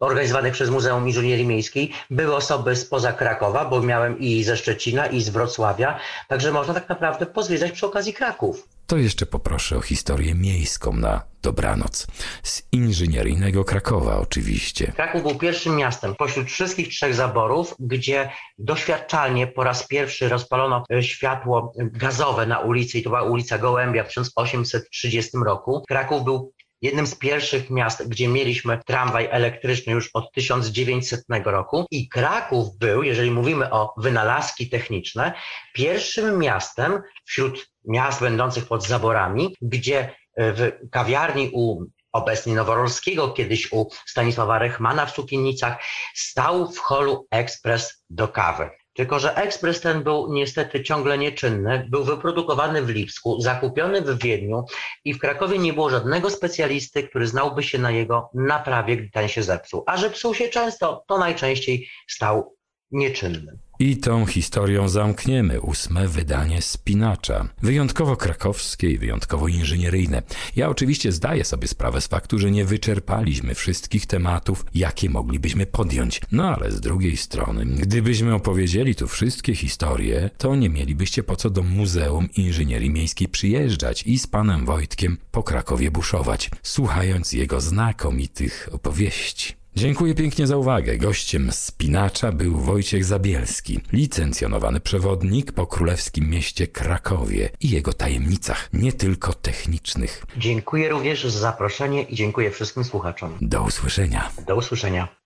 organizowanych 0.00 0.52
przez 0.52 0.70
Muzeum 0.70 1.06
Inżynierii 1.06 1.46
Miejskiej 1.46 1.92
były 2.10 2.36
osoby 2.36 2.76
spoza 2.76 3.12
Krakowa, 3.12 3.64
bo 3.64 3.82
miałem 3.82 4.18
i 4.18 4.44
ze 4.44 4.56
Szczecina, 4.56 5.06
i 5.06 5.22
z 5.22 5.28
Wrocławia, 5.28 5.98
także 6.28 6.52
można 6.52 6.74
tak 6.74 6.88
naprawdę 6.88 7.26
pozwiedzać 7.26 7.72
przy 7.72 7.86
okazji 7.86 8.12
Kraków. 8.12 8.68
To 8.86 8.96
jeszcze 8.96 9.26
poproszę 9.26 9.76
o 9.76 9.80
historię 9.80 10.34
miejską 10.34 10.92
na 10.92 11.22
dobranoc. 11.42 12.06
Z 12.42 12.62
inżynieryjnego 12.72 13.64
Krakowa 13.64 14.18
oczywiście. 14.18 14.92
Kraków 14.96 15.22
był 15.22 15.34
pierwszym 15.34 15.76
miastem 15.76 16.14
pośród 16.14 16.50
wszystkich 16.50 16.88
trzech 16.88 17.14
zaborów, 17.14 17.74
gdzie 17.78 18.30
doświadczalnie 18.58 19.46
po 19.46 19.64
raz 19.64 19.86
pierwszy 19.86 20.28
rozpalono 20.28 20.84
światło 21.00 21.72
gazowe 21.78 22.46
na 22.46 22.58
ulicy 22.58 22.98
i 22.98 23.02
to 23.02 23.10
była 23.10 23.22
ulica 23.22 23.58
Gołębia 23.58 24.04
w 24.04 24.08
1830 24.08 25.30
roku. 25.44 25.84
Kraków 25.88 26.24
był 26.24 26.52
jednym 26.82 27.06
z 27.06 27.14
pierwszych 27.14 27.70
miast, 27.70 28.08
gdzie 28.08 28.28
mieliśmy 28.28 28.80
tramwaj 28.86 29.28
elektryczny 29.30 29.92
już 29.92 30.10
od 30.14 30.32
1900 30.32 31.24
roku 31.44 31.86
i 31.90 32.08
Kraków 32.08 32.78
był, 32.78 33.02
jeżeli 33.02 33.30
mówimy 33.30 33.70
o 33.70 33.94
wynalazki 33.96 34.68
techniczne, 34.68 35.32
pierwszym 35.74 36.38
miastem 36.38 37.02
wśród 37.24 37.70
miast 37.84 38.20
będących 38.20 38.66
pod 38.66 38.86
zaborami, 38.86 39.56
gdzie 39.62 40.14
w 40.36 40.72
kawiarni 40.90 41.50
u 41.52 41.84
obecnie 42.12 42.54
Noworolskiego, 42.54 43.32
kiedyś 43.32 43.72
u 43.72 43.86
Stanisława 44.06 44.58
Rechmana 44.58 45.06
w 45.06 45.10
Sukiennicach, 45.10 45.82
stał 46.14 46.72
w 46.72 46.78
holu 46.78 47.26
ekspres 47.30 48.04
do 48.10 48.28
kawy. 48.28 48.70
Tylko, 49.00 49.18
że 49.18 49.36
ekspres 49.36 49.80
ten 49.80 50.02
był 50.02 50.32
niestety 50.32 50.82
ciągle 50.82 51.18
nieczynny, 51.18 51.86
był 51.88 52.04
wyprodukowany 52.04 52.82
w 52.82 52.88
Lipsku, 52.88 53.40
zakupiony 53.40 54.00
w 54.02 54.22
Wiedniu 54.22 54.64
i 55.04 55.14
w 55.14 55.18
Krakowie 55.18 55.58
nie 55.58 55.72
było 55.72 55.90
żadnego 55.90 56.30
specjalisty, 56.30 57.02
który 57.02 57.26
znałby 57.26 57.62
się 57.62 57.78
na 57.78 57.90
jego 57.90 58.30
naprawie, 58.34 58.96
gdy 58.96 59.10
ten 59.10 59.28
się 59.28 59.42
zepsuł. 59.42 59.82
A 59.86 59.96
że 59.96 60.10
psuł 60.10 60.34
się 60.34 60.48
często, 60.48 61.04
to 61.06 61.18
najczęściej 61.18 61.88
stał 62.08 62.56
nieczynny. 62.90 63.58
I 63.80 63.96
tą 63.96 64.26
historią 64.26 64.88
zamkniemy 64.88 65.60
ósme 65.60 66.08
wydanie 66.08 66.62
Spinacza. 66.62 67.48
Wyjątkowo 67.62 68.16
krakowskie 68.16 68.90
i 68.90 68.98
wyjątkowo 68.98 69.48
inżynieryjne. 69.48 70.22
Ja 70.56 70.68
oczywiście 70.68 71.12
zdaję 71.12 71.44
sobie 71.44 71.68
sprawę 71.68 72.00
z 72.00 72.06
faktu, 72.06 72.38
że 72.38 72.50
nie 72.50 72.64
wyczerpaliśmy 72.64 73.54
wszystkich 73.54 74.06
tematów, 74.06 74.64
jakie 74.74 75.10
moglibyśmy 75.10 75.66
podjąć. 75.66 76.20
No 76.32 76.54
ale 76.56 76.72
z 76.72 76.80
drugiej 76.80 77.16
strony, 77.16 77.66
gdybyśmy 77.66 78.34
opowiedzieli 78.34 78.94
tu 78.94 79.08
wszystkie 79.08 79.54
historie, 79.54 80.30
to 80.38 80.56
nie 80.56 80.68
mielibyście 80.68 81.22
po 81.22 81.36
co 81.36 81.50
do 81.50 81.62
Muzeum 81.62 82.28
Inżynierii 82.36 82.90
Miejskiej 82.90 83.28
przyjeżdżać 83.28 84.02
i 84.06 84.18
z 84.18 84.26
panem 84.26 84.66
Wojtkiem 84.66 85.18
po 85.30 85.42
Krakowie 85.42 85.90
buszować, 85.90 86.50
słuchając 86.62 87.32
jego 87.32 87.60
znakomitych 87.60 88.68
opowieści. 88.72 89.59
Dziękuję 89.76 90.14
pięknie 90.14 90.46
za 90.46 90.56
uwagę. 90.56 90.96
Gościem 90.98 91.52
Spinacza 91.52 92.32
był 92.32 92.56
Wojciech 92.56 93.04
Zabielski, 93.04 93.80
licencjonowany 93.92 94.80
przewodnik 94.80 95.52
po 95.52 95.66
królewskim 95.66 96.30
mieście 96.30 96.66
Krakowie 96.66 97.50
i 97.60 97.70
jego 97.70 97.92
tajemnicach, 97.92 98.68
nie 98.72 98.92
tylko 98.92 99.32
technicznych. 99.34 100.26
Dziękuję 100.36 100.88
również 100.88 101.24
za 101.24 101.38
zaproszenie 101.38 102.02
i 102.02 102.14
dziękuję 102.14 102.50
wszystkim 102.50 102.84
słuchaczom. 102.84 103.36
Do 103.40 103.62
usłyszenia. 103.62 104.30
Do 104.46 104.56
usłyszenia. 104.56 105.19